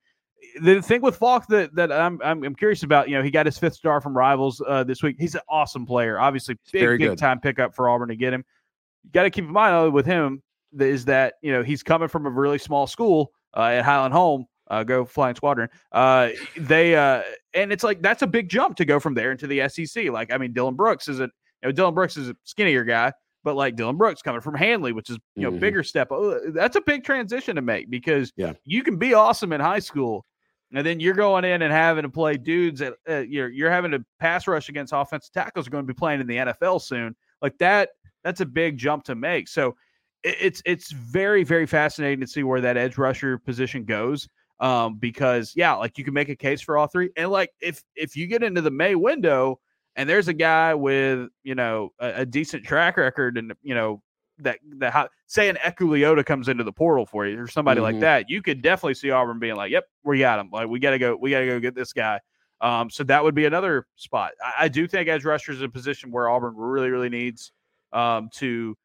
The 0.61 0.81
thing 0.81 1.01
with 1.01 1.17
Faulk 1.17 1.47
that 1.47 1.73
that 1.75 1.91
I'm, 1.91 2.19
I'm, 2.23 2.43
I'm 2.43 2.55
curious 2.55 2.83
about, 2.83 3.09
you 3.09 3.15
know, 3.15 3.23
he 3.23 3.31
got 3.31 3.45
his 3.45 3.57
fifth 3.57 3.75
star 3.75 4.01
from 4.01 4.15
Rivals 4.15 4.61
uh, 4.67 4.83
this 4.83 5.03
week. 5.03 5.15
He's 5.19 5.35
an 5.35 5.41
awesome 5.49 5.85
player. 5.85 6.19
Obviously, 6.19 6.55
big 6.71 6.81
Very 6.81 6.97
big 6.97 7.09
good. 7.09 7.17
time 7.17 7.39
pickup 7.39 7.75
for 7.75 7.89
Auburn 7.89 8.09
to 8.09 8.15
get 8.15 8.33
him. 8.33 8.43
You 9.03 9.11
got 9.11 9.23
to 9.23 9.29
keep 9.29 9.45
in 9.45 9.51
mind 9.51 9.73
though, 9.73 9.89
with 9.89 10.05
him 10.05 10.41
is 10.77 11.05
that 11.05 11.35
you 11.41 11.51
know 11.51 11.63
he's 11.63 11.83
coming 11.83 12.07
from 12.07 12.25
a 12.25 12.29
really 12.29 12.57
small 12.57 12.87
school 12.87 13.31
uh, 13.55 13.63
at 13.63 13.85
Highland 13.85 14.13
Home. 14.13 14.45
Uh, 14.67 14.83
go 14.83 15.03
Flying 15.03 15.35
Squadron. 15.35 15.67
Uh, 15.91 16.29
they 16.55 16.95
uh, 16.95 17.23
and 17.53 17.71
it's 17.71 17.83
like 17.83 18.01
that's 18.01 18.21
a 18.21 18.27
big 18.27 18.49
jump 18.49 18.75
to 18.77 18.85
go 18.85 18.99
from 18.99 19.15
there 19.15 19.31
into 19.31 19.47
the 19.47 19.67
SEC. 19.67 20.09
Like 20.09 20.31
I 20.31 20.37
mean, 20.37 20.53
Dylan 20.53 20.75
Brooks 20.75 21.07
is 21.07 21.19
a 21.19 21.23
you 21.23 21.29
know 21.63 21.71
Dylan 21.71 21.95
Brooks 21.95 22.17
is 22.17 22.29
a 22.29 22.35
skinnier 22.43 22.83
guy, 22.83 23.11
but 23.43 23.55
like 23.55 23.75
Dylan 23.75 23.97
Brooks 23.97 24.21
coming 24.21 24.41
from 24.41 24.55
Handley, 24.55 24.91
which 24.91 25.09
is 25.09 25.17
you 25.35 25.43
know 25.43 25.51
Mhm. 25.51 25.59
bigger 25.59 25.83
step. 25.83 26.11
uh, 26.11 26.39
That's 26.49 26.75
a 26.75 26.81
big 26.81 27.03
transition 27.03 27.55
to 27.55 27.61
make 27.61 27.89
because 27.89 28.31
Yeah. 28.35 28.53
you 28.65 28.83
can 28.83 28.97
be 28.97 29.13
awesome 29.13 29.53
in 29.53 29.61
high 29.61 29.79
school, 29.79 30.25
and 30.73 30.85
then 30.85 30.99
you're 30.99 31.13
going 31.15 31.45
in 31.45 31.61
and 31.61 31.71
having 31.71 32.03
to 32.03 32.09
play 32.09 32.37
dudes 32.37 32.79
that 32.79 32.93
uh, 33.09 33.17
you're 33.19 33.49
you're 33.49 33.71
having 33.71 33.91
to 33.91 34.03
pass 34.19 34.47
rush 34.47 34.69
against 34.69 34.93
offensive 34.93 35.31
tackles 35.33 35.67
are 35.67 35.71
going 35.71 35.85
to 35.87 35.93
be 35.93 35.97
playing 35.97 36.21
in 36.21 36.27
the 36.27 36.37
NFL 36.37 36.79
soon. 36.81 37.15
Like 37.41 37.57
that, 37.59 37.89
that's 38.23 38.41
a 38.41 38.45
big 38.45 38.77
jump 38.77 39.03
to 39.05 39.15
make. 39.15 39.47
So 39.47 39.75
it- 40.23 40.35
it's 40.41 40.61
it's 40.65 40.91
very 40.91 41.43
very 41.43 41.65
fascinating 41.65 42.19
to 42.19 42.27
see 42.27 42.43
where 42.43 42.61
that 42.61 42.75
edge 42.77 42.97
rusher 42.97 43.37
position 43.37 43.85
goes. 43.85 44.27
Um, 44.59 44.95
because 44.97 45.53
yeah, 45.55 45.73
like 45.75 45.97
you 45.97 46.03
can 46.03 46.13
make 46.13 46.27
a 46.27 46.35
case 46.35 46.59
for 46.59 46.77
all 46.77 46.87
three, 46.87 47.09
and 47.15 47.31
like 47.31 47.49
if 47.61 47.81
if 47.95 48.17
you 48.17 48.27
get 48.27 48.43
into 48.43 48.59
the 48.59 48.69
May 48.71 48.93
window 48.95 49.61
and 49.95 50.09
there's 50.09 50.27
a 50.27 50.33
guy 50.33 50.73
with 50.73 51.29
you 51.43 51.55
know 51.55 51.91
a, 51.99 52.21
a 52.21 52.25
decent 52.25 52.63
track 52.65 52.97
record, 52.97 53.37
and 53.37 53.53
you 53.61 53.73
know 53.75 54.01
that 54.39 54.59
that 54.77 54.93
how, 54.93 55.09
say 55.27 55.49
an 55.49 55.57
Eku 55.57 55.81
Leota 55.87 56.25
comes 56.25 56.47
into 56.47 56.63
the 56.63 56.71
portal 56.71 57.05
for 57.05 57.25
you 57.27 57.39
or 57.41 57.47
somebody 57.47 57.81
like 57.81 57.95
Mhm. 57.95 58.01
that, 58.01 58.29
you 58.29 58.41
could 58.41 58.61
definitely 58.61 58.93
see 58.93 59.11
Auburn 59.11 59.39
being 59.39 59.55
like, 59.55 59.71
"Yep, 59.71 59.83
we 60.03 60.19
got 60.19 60.39
him. 60.39 60.49
Like 60.51 60.67
we 60.69 60.79
got 60.79 60.91
to 60.91 60.99
go, 60.99 61.15
we 61.19 61.31
got 61.31 61.39
to 61.39 61.47
go 61.47 61.59
get 61.59 61.75
this 61.75 61.91
guy." 61.93 62.19
Um, 62.61 62.89
so 62.89 63.03
that 63.05 63.23
would 63.23 63.35
be 63.35 63.45
another 63.45 63.85
spot. 63.95 64.31
I, 64.43 64.65
I 64.65 64.67
do 64.67 64.85
think 64.87 65.07
edge 65.07 65.23
rusher 65.25 65.51
is 65.53 65.61
a 65.61 65.69
position 65.69 66.11
where 66.11 66.27
Auburn 66.29 66.55
really, 66.57 66.89
really 66.89 67.07
needs 67.07 67.53
um, 67.93 68.29
to, 68.35 68.75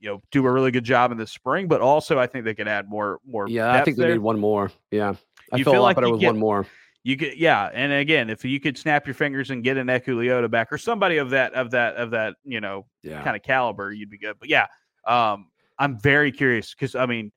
you 0.00 0.08
know, 0.10 0.20
do 0.30 0.46
a 0.46 0.50
really 0.52 0.70
good 0.70 0.84
job 0.84 1.12
in 1.12 1.16
the 1.18 1.26
spring. 1.26 1.66
But 1.66 1.80
also, 1.80 2.18
I 2.18 2.26
think 2.26 2.44
they 2.44 2.54
can 2.54 2.68
add 2.68 2.90
more, 2.90 3.20
more. 3.26 3.48
Yeah, 3.48 3.72
I 3.72 3.82
think 3.84 3.96
they 3.96 4.08
need 4.08 4.18
one 4.18 4.38
more. 4.38 4.70
Yeah. 4.90 5.14
I 5.50 5.56
You 5.56 5.64
feel, 5.64 5.72
feel 5.74 5.82
like 5.82 5.96
better 5.96 6.08
you 6.08 6.12
with 6.12 6.20
get- 6.20 6.26
one 6.28 6.38
more. 6.40 6.66
You 7.04 7.16
could, 7.16 7.36
yeah, 7.36 7.68
and 7.74 7.92
again, 7.92 8.30
if 8.30 8.44
you 8.44 8.60
could 8.60 8.78
snap 8.78 9.06
your 9.06 9.14
fingers 9.14 9.50
and 9.50 9.64
get 9.64 9.76
an 9.76 9.88
Eku 9.88 10.14
Leota 10.16 10.48
back 10.48 10.72
or 10.72 10.78
somebody 10.78 11.16
of 11.16 11.30
that, 11.30 11.52
of 11.54 11.72
that, 11.72 11.96
of 11.96 12.10
that, 12.12 12.36
you 12.44 12.60
know, 12.60 12.86
Yeah. 13.02 13.22
kind 13.24 13.34
of 13.34 13.42
caliber, 13.42 13.90
you'd 13.92 14.10
be 14.10 14.18
good. 14.18 14.36
But 14.38 14.48
yeah, 14.48 14.66
um, 15.04 15.48
I'm 15.78 15.98
very 15.98 16.30
curious 16.30 16.74
because 16.74 16.94
I 16.94 17.06
mean, 17.06 17.32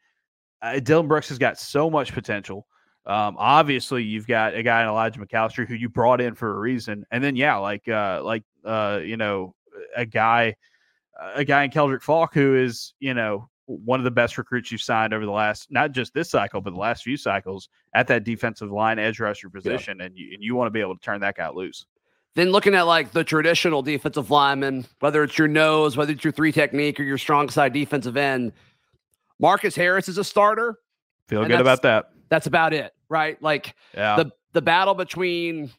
uh, 0.61 0.73
Dylan 0.75 1.07
Brooks 1.07 1.29
has 1.29 1.39
got 1.39 1.57
so 1.57 1.89
much 1.89 2.13
potential. 2.13 2.67
Um, 3.07 3.35
obviously, 3.39 4.03
you've 4.03 4.27
got 4.27 4.53
a 4.55 4.61
guy 4.63 4.81
in 4.81 4.87
Elijah 4.87 5.19
McAllister 5.19 5.67
who 5.67 5.75
you 5.75 5.89
brought 5.89 6.21
in 6.21 6.35
for 6.35 6.55
a 6.55 6.59
reason, 6.59 7.05
and 7.11 7.23
then 7.23 7.35
yeah, 7.35 7.55
like 7.57 7.87
uh, 7.87 8.21
like 8.23 8.43
uh, 8.63 8.99
you 9.03 9.17
know, 9.17 9.55
a 9.95 10.05
guy, 10.05 10.55
a 11.35 11.43
guy 11.45 11.63
in 11.63 11.71
Keldric 11.71 12.01
Faulk 12.01 12.33
who 12.33 12.55
is 12.55 12.93
you 12.99 13.13
know 13.13 13.49
one 13.67 13.99
of 13.99 14.03
the 14.03 14.11
best 14.11 14.37
recruits 14.37 14.71
you've 14.71 14.81
signed 14.81 15.13
over 15.13 15.25
the 15.25 15.31
last 15.31 15.71
not 15.71 15.91
just 15.91 16.13
this 16.13 16.29
cycle 16.29 16.61
but 16.61 16.71
the 16.71 16.79
last 16.79 17.03
few 17.03 17.17
cycles 17.17 17.67
at 17.93 18.07
that 18.07 18.23
defensive 18.23 18.71
line 18.71 18.99
edge 18.99 19.19
rusher 19.19 19.49
position, 19.49 20.01
and 20.01 20.15
you 20.17 20.33
and 20.33 20.43
you 20.43 20.55
want 20.55 20.67
to 20.67 20.71
be 20.71 20.81
able 20.81 20.95
to 20.95 21.01
turn 21.01 21.21
that 21.21 21.35
guy 21.35 21.49
loose. 21.49 21.85
Then 22.35 22.51
looking 22.51 22.75
at 22.75 22.83
like 22.83 23.11
the 23.11 23.23
traditional 23.23 23.81
defensive 23.81 24.29
lineman, 24.29 24.85
whether 24.99 25.23
it's 25.23 25.37
your 25.37 25.47
nose, 25.47 25.95
whether 25.95 26.11
it's 26.11 26.23
your 26.23 26.33
three 26.33 26.51
technique 26.51 26.99
or 26.99 27.03
your 27.03 27.17
strong 27.17 27.49
side 27.49 27.71
defensive 27.73 28.17
end, 28.17 28.51
Marcus 29.39 29.75
Harris 29.75 30.09
is 30.09 30.17
a 30.17 30.23
starter. 30.23 30.77
Feel 31.27 31.45
good 31.45 31.61
about 31.61 31.81
that. 31.83 32.11
That's 32.29 32.47
about 32.47 32.73
it, 32.73 32.93
right? 33.09 33.41
Like 33.41 33.73
Yeah. 33.95 34.17
the 34.17 34.31
the 34.53 34.61
battle 34.61 34.93
between 34.93 35.71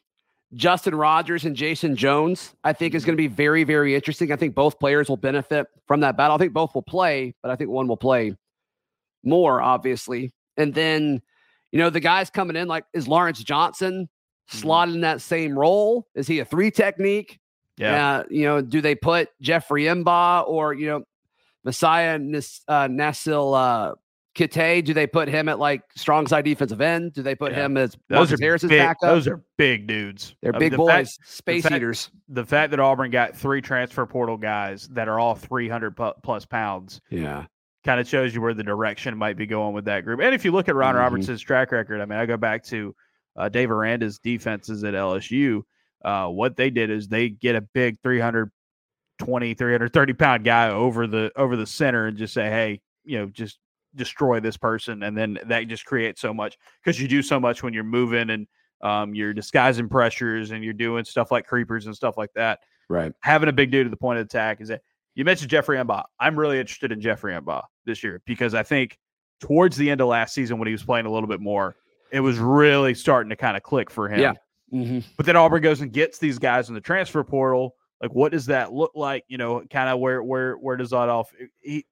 Justin 0.53 0.95
Rogers 0.95 1.43
and 1.45 1.55
Jayson 1.55 1.95
Jones, 1.95 2.55
I 2.63 2.73
think, 2.73 2.95
is 2.95 3.03
going 3.03 3.15
to 3.15 3.21
be 3.21 3.27
very, 3.27 3.63
very 3.63 3.95
interesting. 3.95 4.31
I 4.31 4.37
think 4.37 4.55
both 4.55 4.79
players 4.79 5.09
will 5.09 5.17
benefit 5.17 5.67
from 5.87 5.99
that 6.01 6.15
battle. 6.15 6.35
I 6.35 6.39
think 6.39 6.53
both 6.53 6.73
will 6.73 6.83
play, 6.83 7.35
but 7.41 7.51
I 7.51 7.55
think 7.55 7.69
one 7.69 7.87
will 7.87 7.97
play 7.97 8.33
more, 9.23 9.61
obviously. 9.61 10.33
And 10.55 10.73
then, 10.73 11.21
you 11.71 11.79
know, 11.79 11.89
the 11.89 11.99
guys 11.99 12.29
coming 12.29 12.55
in, 12.55 12.67
like, 12.67 12.85
is 12.93 13.07
Lawrence 13.07 13.43
Johnson 13.43 14.07
slotted 14.47 14.95
in 14.95 15.01
that 15.01 15.21
same 15.21 15.57
role? 15.57 16.07
Is 16.15 16.27
he 16.27 16.39
a 16.39 16.45
three 16.45 16.71
technique? 16.71 17.39
yeah. 17.77 18.17
Uh, 18.17 18.23
you 18.29 18.43
know, 18.43 18.61
do 18.61 18.81
they 18.81 18.95
put 18.95 19.29
Jeffrey 19.41 19.83
M'Ba 19.83 20.47
or, 20.47 20.73
you 20.73 20.87
know, 20.87 21.03
Mosiah 21.63 22.17
Nas- 22.17 22.61
uh, 22.67 22.87
Nasil 22.87 23.55
uh, 23.55 23.95
Kite? 24.37 24.85
Do 24.85 24.93
they 24.93 25.07
put 25.07 25.27
him 25.27 25.49
at 25.49 25.57
like 25.59 25.81
strong 25.95 26.27
side 26.27 26.45
defensive 26.45 26.79
end? 26.81 27.13
Do 27.13 27.23
they 27.23 27.33
put 27.35 27.51
Yeah. 27.53 27.65
him 27.65 27.77
as 27.77 27.97
Those 28.09 28.31
are 28.31 28.37
Harris's 28.39 28.69
big, 28.69 28.79
backup? 28.79 29.01
Those 29.09 29.27
are 29.27 29.41
big 29.57 29.87
dudes. 29.87 30.35
They're 30.41 30.53
big 30.53 30.71
the 30.71 30.77
boys, 30.77 31.15
fact- 31.17 31.27
space 31.29 31.63
fact- 31.63 31.75
eaters. 31.75 32.11
the 32.29 32.45
fact 32.45 32.71
that 32.71 32.79
Auburn 32.79 33.09
got 33.11 33.35
three 33.35 33.61
transfer 33.61 34.05
portal 34.05 34.37
guys 34.37 34.87
that 34.89 35.07
are 35.07 35.19
all 35.19 35.33
300 35.35 35.95
plus 36.23 36.45
pounds 36.45 37.01
Yeah. 37.09 37.45
kind 37.83 37.99
of 37.99 38.07
shows 38.07 38.35
you 38.35 38.41
where 38.41 38.53
the 38.53 38.63
direction 38.63 39.17
might 39.17 39.37
be 39.37 39.45
going 39.47 39.73
with 39.73 39.85
that 39.85 40.03
group. 40.05 40.19
And 40.21 40.35
if 40.35 40.45
you 40.45 40.51
look 40.51 40.69
at 40.69 40.75
Ron 40.75 40.95
Mhm. 40.95 40.99
Robertson's 40.99 41.41
track 41.41 41.71
record, 41.71 41.99
I 42.01 42.05
mean, 42.05 42.19
I 42.19 42.25
go 42.25 42.37
back 42.37 42.63
to 42.65 42.95
uh, 43.35 43.49
Dave 43.49 43.69
Aranda's 43.69 44.17
defenses 44.19 44.83
at 44.83 44.95
LSU. 44.95 45.61
Uh, 46.03 46.27
what 46.27 46.55
they 46.57 46.69
did 46.69 46.89
is 46.89 47.07
they 47.07 47.29
get 47.29 47.55
a 47.55 47.61
big 47.61 47.97
320, 48.01 49.53
330 49.53 50.13
pound 50.13 50.43
guy 50.43 50.69
over 50.69 51.07
the 51.07 51.31
over 51.35 51.55
the 51.55 51.65
center 51.65 52.07
and 52.07 52.17
just 52.17 52.33
say, 52.33 52.49
hey, 52.49 52.81
you 53.03 53.17
know, 53.19 53.27
just 53.27 53.59
destroy 53.97 54.39
this 54.39 54.55
person, 54.57 55.03
and 55.03 55.17
then 55.17 55.37
that 55.47 55.67
just 55.67 55.85
creates 55.85 56.21
so 56.21 56.33
much 56.33 56.57
because 56.83 56.99
you 57.01 57.07
do 57.07 57.21
so 57.21 57.39
much 57.39 57.63
when 57.63 57.73
you're 57.73 57.83
moving 57.83 58.29
and 58.29 58.47
um, 58.81 59.13
you're 59.15 59.33
disguising 59.33 59.89
pressures 59.89 60.51
and 60.51 60.63
you're 60.63 60.73
doing 60.73 61.03
stuff 61.03 61.31
like 61.31 61.47
creepers 61.47 61.87
and 61.87 61.95
stuff 61.95 62.15
like 62.17 62.31
that 62.35 62.59
Right. 62.89 63.11
having 63.21 63.49
a 63.49 63.53
big 63.53 63.71
dude 63.71 63.87
at 63.87 63.91
the 63.91 63.97
point 63.97 64.19
of 64.19 64.25
attack 64.25 64.61
is 64.61 64.67
that 64.69 64.81
you 65.15 65.25
mentioned 65.25 65.49
Jeffrey 65.49 65.77
M'Ba. 65.77 66.03
I'm 66.19 66.37
really 66.39 66.59
interested 66.59 66.91
in 66.91 67.01
Jeffrey 67.01 67.33
M'Ba 67.33 67.63
this 67.85 68.03
year 68.03 68.21
because 68.25 68.53
I 68.53 68.63
think 68.63 68.97
towards 69.41 69.75
the 69.77 69.89
end 69.89 69.99
of 69.99 70.07
last 70.07 70.33
season 70.33 70.57
when 70.59 70.67
he 70.67 70.71
was 70.71 70.83
playing 70.83 71.05
a 71.07 71.11
little 71.11 71.27
bit 71.27 71.41
more, 71.41 71.75
it 72.11 72.19
was 72.19 72.37
really 72.37 72.93
starting 72.93 73.29
to 73.31 73.35
kind 73.35 73.57
of 73.57 73.63
click 73.63 73.89
for 73.89 74.07
him. 74.07 74.19
Yeah. 74.19 74.33
hmm 74.69 74.99
But 75.17 75.25
then 75.25 75.35
Auburn 75.35 75.61
goes 75.63 75.81
and 75.81 75.91
gets 75.91 76.19
these 76.19 76.37
guys 76.39 76.69
in 76.69 76.75
the 76.75 76.81
transfer 76.81 77.23
portal. 77.23 77.75
Like, 78.01 78.11
what 78.13 78.31
does 78.31 78.45
that 78.45 78.71
look 78.71 78.91
like? 78.93 79.23
You 79.27 79.37
know, 79.39 79.63
kind 79.71 79.89
of 79.89 79.99
where 79.99 80.21
where 80.21 80.53
where 80.53 80.77
does 80.77 80.91
that 80.91 81.09
off? 81.09 81.31
He 81.61 81.85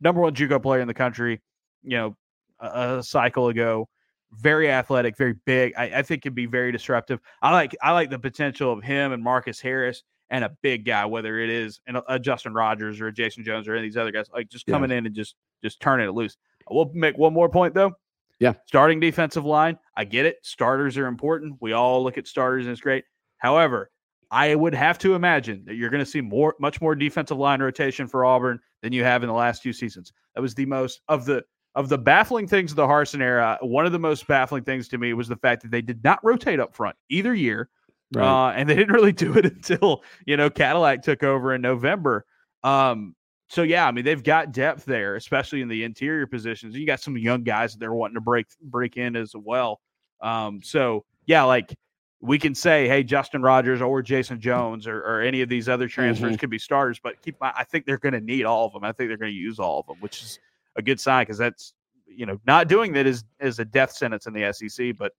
number 0.00 0.20
one 0.20 0.34
JUCO 0.34 0.62
player 0.62 0.80
in 0.80 0.88
the 0.88 0.94
country. 0.94 1.40
You 1.82 1.96
know, 1.96 2.16
a, 2.60 2.98
a 2.98 3.02
cycle 3.02 3.48
ago, 3.48 3.88
very 4.32 4.70
athletic, 4.70 5.16
very 5.16 5.34
big. 5.46 5.72
I, 5.76 5.84
I 5.98 6.02
think 6.02 6.22
could 6.22 6.34
be 6.34 6.46
very 6.46 6.72
disruptive. 6.72 7.20
I 7.42 7.52
like 7.52 7.76
I 7.82 7.92
like 7.92 8.10
the 8.10 8.18
potential 8.18 8.72
of 8.72 8.82
him 8.82 9.12
and 9.12 9.22
Marcus 9.22 9.60
Harris 9.60 10.02
and 10.30 10.44
a 10.44 10.50
big 10.62 10.84
guy, 10.84 11.04
whether 11.06 11.38
it 11.40 11.50
is 11.50 11.80
an, 11.86 12.00
a 12.08 12.18
Justin 12.18 12.54
Rogers 12.54 13.00
or 13.00 13.08
a 13.08 13.12
Jayson 13.12 13.44
Jones 13.44 13.66
or 13.66 13.72
any 13.72 13.80
of 13.86 13.92
these 13.92 13.96
other 13.96 14.12
guys, 14.12 14.26
like 14.32 14.48
just 14.48 14.68
Yeah. 14.68 14.74
coming 14.74 14.90
in 14.90 15.06
and 15.06 15.14
just 15.14 15.34
just 15.62 15.80
turning 15.80 16.06
it 16.08 16.12
loose. 16.12 16.36
We'll 16.70 16.90
make 16.94 17.18
one 17.18 17.32
more 17.32 17.48
point 17.48 17.74
though. 17.74 17.92
Yeah. 18.38 18.54
Starting 18.66 19.00
defensive 19.00 19.44
line, 19.44 19.78
I 19.96 20.04
get 20.04 20.24
it. 20.26 20.36
Starters 20.42 20.96
are 20.96 21.06
important. 21.06 21.56
We 21.60 21.72
all 21.72 22.02
look 22.02 22.16
at 22.16 22.26
starters 22.26 22.64
and 22.66 22.72
it's 22.72 22.80
great. 22.80 23.04
However, 23.38 23.90
I 24.30 24.54
would 24.54 24.74
have 24.74 24.98
to 24.98 25.14
imagine 25.14 25.64
that 25.66 25.74
you're 25.74 25.90
going 25.90 26.04
to 26.04 26.10
see 26.10 26.20
more, 26.20 26.54
much 26.60 26.80
more 26.80 26.94
defensive 26.94 27.36
line 27.36 27.60
rotation 27.60 28.06
for 28.06 28.24
Auburn 28.24 28.60
than 28.82 28.92
you 28.92 29.04
have 29.04 29.22
in 29.22 29.28
the 29.28 29.34
last 29.34 29.62
two 29.62 29.72
seasons. 29.72 30.12
That 30.34 30.40
was 30.40 30.54
the 30.54 30.66
most 30.66 31.00
of 31.08 31.24
the 31.24 31.44
of 31.74 31.88
the 31.88 31.98
baffling 31.98 32.48
things 32.48 32.72
of 32.72 32.76
the 32.76 32.86
Harsin 32.86 33.20
era. 33.20 33.58
One 33.60 33.86
of 33.86 33.92
the 33.92 33.98
most 33.98 34.26
baffling 34.26 34.64
things 34.64 34.88
to 34.88 34.98
me 34.98 35.12
was 35.12 35.28
the 35.28 35.36
fact 35.36 35.62
that 35.62 35.70
they 35.70 35.82
did 35.82 36.02
not 36.02 36.18
rotate 36.24 36.58
up 36.58 36.74
front 36.74 36.96
either 37.08 37.34
year, 37.34 37.68
uh, 38.16 38.48
and 38.50 38.68
they 38.68 38.74
didn't 38.74 38.92
really 38.92 39.12
do 39.12 39.36
it 39.36 39.44
until 39.46 40.02
you 40.26 40.36
know 40.36 40.50
Cadillac 40.50 41.02
took 41.02 41.22
over 41.22 41.54
in 41.54 41.62
November. 41.62 42.24
Um, 42.62 43.14
so 43.48 43.62
yeah, 43.62 43.86
I 43.86 43.92
mean 43.92 44.04
they've 44.04 44.22
got 44.22 44.52
depth 44.52 44.84
there, 44.84 45.16
especially 45.16 45.60
in 45.60 45.68
the 45.68 45.84
interior 45.84 46.26
positions. 46.26 46.76
You 46.76 46.86
got 46.86 47.00
some 47.00 47.16
young 47.16 47.42
guys 47.42 47.72
that 47.72 47.80
they're 47.80 47.94
wanting 47.94 48.14
to 48.14 48.20
break 48.20 48.46
break 48.62 48.96
in 48.96 49.16
as 49.16 49.34
well. 49.34 49.80
Um, 50.20 50.60
so 50.62 51.04
yeah, 51.26 51.44
like 51.44 51.76
we 52.20 52.38
can 52.38 52.54
say, 52.54 52.86
hey, 52.86 53.02
Justin 53.02 53.42
Rogers 53.42 53.80
or 53.80 54.02
Jayson 54.02 54.38
Jones 54.40 54.86
or, 54.86 54.98
or 55.00 55.22
any 55.22 55.40
of 55.40 55.48
these 55.48 55.68
other 55.68 55.88
transfers 55.88 56.32
mm-hmm. 56.32 56.36
could 56.36 56.50
be 56.50 56.58
starters, 56.58 57.00
but 57.02 57.20
keep 57.22 57.40
my, 57.40 57.52
I 57.56 57.64
think 57.64 57.86
they're 57.86 57.98
going 57.98 58.12
to 58.12 58.20
need 58.20 58.44
all 58.44 58.66
of 58.66 58.72
them. 58.72 58.84
I 58.84 58.92
think 58.92 59.08
they're 59.08 59.16
going 59.16 59.32
to 59.32 59.38
use 59.38 59.58
all 59.58 59.80
of 59.80 59.86
them, 59.86 59.96
which 60.00 60.22
is 60.22 60.38
a 60.76 60.82
good 60.82 61.00
sign 61.00 61.22
because 61.22 61.38
that's 61.38 61.74
you 62.06 62.26
know 62.26 62.38
not 62.46 62.68
doing 62.68 62.92
that 62.92 63.06
is 63.06 63.24
is 63.40 63.58
a 63.58 63.64
death 63.64 63.92
sentence 63.92 64.26
in 64.26 64.34
the 64.34 64.52
SEC. 64.52 64.96
But 64.98 65.12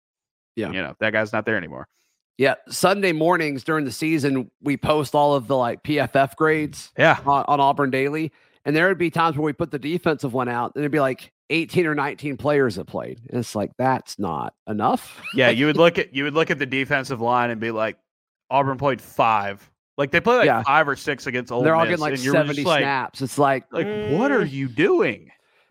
Yeah. 0.56 0.72
you 0.72 0.82
know 0.82 0.96
that 1.00 1.12
guy's 1.12 1.34
not 1.34 1.46
there 1.46 1.58
anymore. 1.58 1.88
Yeah. 2.38 2.56
Sunday 2.70 3.12
mornings 3.12 3.64
during 3.64 3.86
the 3.86 3.92
season, 3.92 4.50
we 4.62 4.78
post 4.78 5.16
all 5.16 5.36
of 5.36 5.48
the 5.48 5.58
like 5.58 5.84
PFF 5.84 6.36
grades 6.36 6.92
Yeah, 6.98 7.20
on, 7.26 7.46
on 7.48 7.60
Auburn 7.60 7.90
Daily. 7.90 8.32
And 8.64 8.76
there 8.76 8.88
would 8.88 9.00
be 9.00 9.10
times 9.10 9.38
where 9.38 9.46
we 9.46 9.54
put 9.54 9.72
the 9.72 9.80
defensive 9.80 10.34
one 10.34 10.48
out, 10.48 10.74
and 10.76 10.84
it'd 10.84 10.92
be 10.92 11.00
like 11.00 11.32
18 11.52 11.86
or 11.86 11.94
19 11.94 12.38
players 12.38 12.76
that 12.76 12.86
played. 12.86 13.20
And 13.30 13.40
it's 13.40 13.56
like, 13.56 13.72
that's 13.78 14.18
not 14.18 14.54
enough. 14.68 15.22
yeah. 15.36 15.50
You 15.50 15.68
would 15.68 15.78
look 15.78 15.98
at 16.00 16.16
you 16.16 16.24
would 16.24 16.34
look 16.34 16.50
at 16.50 16.58
the 16.58 16.66
defensive 16.66 17.22
line 17.22 17.52
and 17.52 17.62
be 17.62 17.72
like, 17.72 17.98
Auburn 18.50 18.78
played 18.78 19.02
five. 19.02 19.70
Like 19.98 20.12
they 20.12 20.20
played 20.22 20.38
like 20.38 20.46
Yeah. 20.46 20.64
five 20.64 20.88
or 20.88 20.96
six 20.96 21.28
against 21.28 21.52
Ole 21.52 21.64
They're 21.64 21.76
all 21.76 21.82
Miss, 21.82 21.92
getting 21.92 22.02
like 22.02 22.14
and 22.14 22.24
you 22.24 22.32
were 22.32 22.38
just 22.38 22.48
70 22.48 22.64
like, 22.64 22.82
snaps. 22.82 23.22
It's 23.22 23.38
like, 23.38 23.66
like 23.72 23.86
what 23.86 24.32
are 24.32 24.42
mm, 24.42 24.52
you 24.52 24.68
doing? 24.68 25.30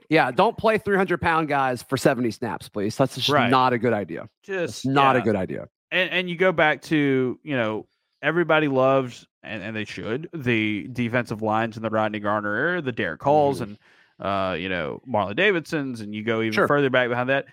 Yeah, 0.09 0.31
don't 0.31 0.57
play 0.57 0.77
300 0.77 1.21
pound 1.21 1.49
guys 1.49 1.83
for 1.83 1.97
70 1.97 2.31
snaps, 2.33 2.69
please. 2.69 2.97
That's 2.97 3.15
just 3.15 3.29
right. 3.29 3.49
not 3.49 3.73
a 3.73 3.79
good 3.79 3.93
idea. 3.93 4.29
Just 4.43 4.85
That's 4.85 4.87
not 4.87 5.17
yeah. 5.17 5.23
a 5.23 5.25
good 5.25 5.37
idea. 5.37 5.69
And 5.91 6.11
and 6.11 6.31
you 6.31 6.37
go 6.37 6.53
back 6.53 6.83
to 6.83 7.39
you 7.43 7.57
know 7.57 7.87
everybody 8.23 8.69
loves 8.69 9.27
and, 9.43 9.63
and 9.63 9.75
they 9.75 9.85
should 9.85 10.29
the 10.35 10.89
defensive 10.93 11.43
lines 11.43 11.77
in 11.77 11.83
the 11.83 11.91
Rodney 11.91 12.21
Garner 12.21 12.55
era, 12.55 12.83
the 12.83 12.93
Derick 12.93 13.23
Halls 13.23 13.61
mm-hmm. 13.61 13.71
and 13.71 13.79
uh, 14.21 14.57
you 14.59 14.69
know 14.69 15.01
Marlon 15.09 15.37
Davidsons, 15.37 16.01
and 16.01 16.15
you 16.15 16.23
go 16.23 16.41
even 16.41 16.53
sure. 16.53 16.69
further 16.69 16.91
back 16.91 17.09
behind 17.09 17.29
that. 17.31 17.47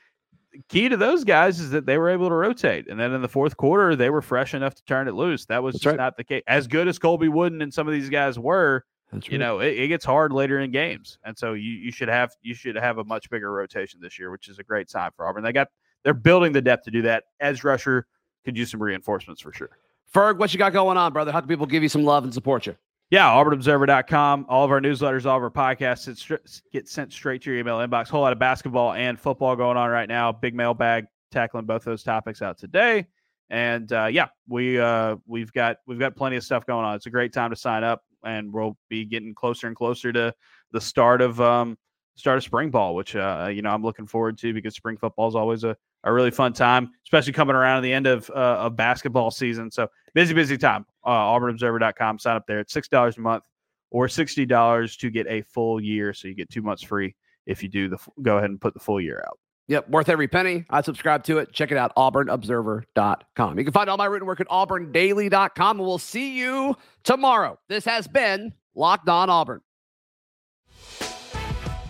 key 0.67 0.89
to 0.89 0.97
those 0.97 1.23
guys 1.23 1.59
is 1.59 1.71
that 1.71 1.85
they 1.85 1.97
were 1.97 2.09
able 2.09 2.29
to 2.29 2.35
rotate, 2.35 2.87
and 2.89 2.99
then 2.99 3.13
in 3.13 3.21
the 3.21 3.27
fourth 3.27 3.57
quarter 3.57 3.95
they 3.95 4.09
were 4.09 4.21
fresh 4.21 4.53
enough 4.53 4.75
to 4.75 4.83
turn 4.85 5.07
it 5.07 5.13
loose. 5.13 5.45
That 5.45 5.63
was 5.63 5.73
That's 5.73 5.83
just 5.83 5.91
right. 5.93 5.97
not 6.03 6.17
the 6.17 6.23
case. 6.23 6.43
As 6.47 6.67
good 6.67 6.87
as 6.87 6.99
Colby 6.99 7.29
Wooden 7.29 7.61
and 7.61 7.73
some 7.73 7.87
of 7.87 7.93
these 7.93 8.09
guys 8.09 8.37
were, 8.37 8.83
That's 9.11 9.27
you 9.27 9.33
right. 9.33 9.39
know, 9.39 9.59
it, 9.59 9.77
it, 9.77 9.87
gets 9.87 10.03
hard 10.05 10.33
later 10.33 10.59
in 10.59 10.71
games, 10.71 11.17
and 11.23 11.37
so 11.37 11.53
you 11.53 11.71
you 11.71 11.91
should 11.91 12.09
have 12.09 12.31
you 12.41 12.53
should 12.53 12.75
have 12.75 12.97
a 12.97 13.03
much 13.03 13.29
bigger 13.29 13.51
rotation 13.51 13.99
this 14.01 14.19
year, 14.19 14.31
which 14.31 14.49
is 14.49 14.59
a 14.59 14.63
great 14.63 14.89
sign 14.89 15.11
for 15.15 15.25
Auburn. 15.27 15.43
They 15.43 15.53
got 15.53 15.69
they're 16.03 16.13
building 16.13 16.51
the 16.51 16.61
depth 16.61 16.85
to 16.85 16.91
do 16.91 17.01
that. 17.03 17.25
Edge 17.39 17.63
rusher 17.63 18.07
could 18.45 18.57
use 18.57 18.71
some 18.71 18.81
reinforcements 18.81 19.41
for 19.41 19.51
sure. 19.51 19.71
Ferg, 20.13 20.37
what 20.37 20.53
you 20.53 20.57
got 20.57 20.71
going 20.71 20.97
on, 20.97 21.11
brother? 21.11 21.31
How 21.31 21.41
can 21.41 21.49
people 21.49 21.65
give 21.65 21.83
you 21.83 21.89
some 21.89 22.03
love 22.03 22.23
and 22.23 22.33
support 22.33 22.65
you? 22.65 22.75
Yeah, 23.09 23.27
auburnobserver.com. 23.27 24.47
All 24.49 24.65
of 24.65 24.71
our 24.71 24.81
newsletters, 24.81 25.25
all 25.25 25.37
of 25.37 25.43
our 25.43 25.49
podcasts 25.49 26.61
get 26.73 26.89
sent 26.89 27.13
straight 27.13 27.41
to 27.43 27.51
your 27.51 27.59
email 27.59 27.77
inbox. 27.77 28.09
Whole 28.09 28.21
lot 28.21 28.33
of 28.33 28.39
basketball 28.39 28.93
and 28.93 29.17
football 29.17 29.55
going 29.55 29.77
on 29.77 29.89
right 29.89 30.09
now. 30.09 30.33
Big 30.33 30.53
mailbag 30.53 31.05
tackling 31.31 31.65
both 31.65 31.85
those 31.85 32.03
topics 32.03 32.41
out 32.41 32.57
today. 32.57 33.07
And 33.49 33.91
uh, 33.93 34.07
yeah, 34.07 34.27
we 34.49 34.77
uh, 34.77 35.15
we've 35.25 35.53
got 35.53 35.77
we've 35.87 35.99
got 35.99 36.17
plenty 36.17 36.35
of 36.35 36.43
stuff 36.43 36.65
going 36.65 36.83
on. 36.83 36.95
It's 36.95 37.05
a 37.05 37.09
great 37.09 37.31
time 37.31 37.49
to 37.49 37.55
sign 37.55 37.85
up, 37.85 38.03
and 38.25 38.51
we'll 38.51 38.75
be 38.89 39.05
getting 39.05 39.33
closer 39.33 39.67
and 39.67 39.75
closer 39.75 40.11
to 40.11 40.33
the 40.73 40.81
start 40.81 41.21
of 41.21 41.39
um, 41.39 41.77
start 42.15 42.37
of 42.37 42.43
spring 42.43 42.71
ball, 42.71 42.93
which 42.93 43.15
uh, 43.15 43.49
you 43.49 43.61
know 43.61 43.69
I'm 43.69 43.83
looking 43.83 44.05
forward 44.05 44.37
to 44.39 44.53
because 44.53 44.75
spring 44.75 44.97
football 44.97 45.29
is 45.29 45.35
always 45.35 45.63
a 45.63 45.77
a 46.03 46.13
really 46.13 46.31
fun 46.31 46.53
time, 46.53 46.91
especially 47.05 47.33
coming 47.33 47.55
around 47.55 47.77
at 47.77 47.81
the 47.81 47.93
end 47.93 48.07
of, 48.07 48.29
uh, 48.29 48.33
of 48.33 48.75
basketball 48.75 49.31
season. 49.31 49.69
So 49.71 49.89
busy, 50.13 50.33
busy 50.33 50.57
time. 50.57 50.85
Uh, 51.07 51.09
AuburnObserver.com. 51.09 52.19
Sign 52.19 52.35
up 52.35 52.45
there. 52.47 52.59
It's 52.59 52.73
six 52.73 52.87
dollars 52.87 53.17
a 53.17 53.21
month 53.21 53.43
or 53.89 54.07
sixty 54.07 54.45
dollars 54.45 54.97
to 54.97 55.09
get 55.09 55.25
a 55.27 55.41
full 55.41 55.81
year. 55.81 56.13
So 56.13 56.27
you 56.27 56.35
get 56.35 56.49
two 56.49 56.61
months 56.61 56.83
free 56.83 57.15
if 57.45 57.63
you 57.63 57.69
do 57.69 57.89
the 57.89 57.97
go 58.21 58.37
ahead 58.37 58.49
and 58.49 58.61
put 58.61 58.73
the 58.73 58.79
full 58.79 59.01
year 59.01 59.23
out. 59.25 59.39
Yep, 59.69 59.89
worth 59.89 60.07
every 60.07 60.27
penny. 60.27 60.65
I 60.69 60.81
subscribe 60.81 61.23
to 61.25 61.39
it. 61.39 61.51
Check 61.51 61.71
it 61.71 61.77
out, 61.77 61.93
auburnobserver.com. 61.95 63.57
You 63.57 63.63
can 63.65 63.73
find 63.73 63.89
all 63.89 63.97
my 63.97 64.05
written 64.05 64.27
work 64.27 64.39
at 64.39 64.47
auburndaily.com, 64.47 65.79
and 65.79 65.87
we'll 65.87 65.97
see 65.97 66.37
you 66.37 66.75
tomorrow. 67.03 67.57
This 67.67 67.83
has 67.83 68.07
been 68.07 68.53
Locked 68.75 69.09
On 69.09 69.29
Auburn. 69.29 69.61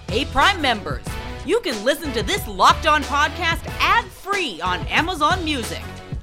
Hey, 0.10 0.26
Prime 0.26 0.60
members 0.60 1.06
you 1.48 1.62
can 1.62 1.82
listen 1.86 2.12
to 2.12 2.24
this 2.24 2.46
Locked 2.46 2.88
On 2.88 3.02
podcast 3.04 3.66
ad 3.80 4.04
free 4.06 4.60
on 4.60 4.86
Amazon 4.88 5.46
Music. 5.46 5.82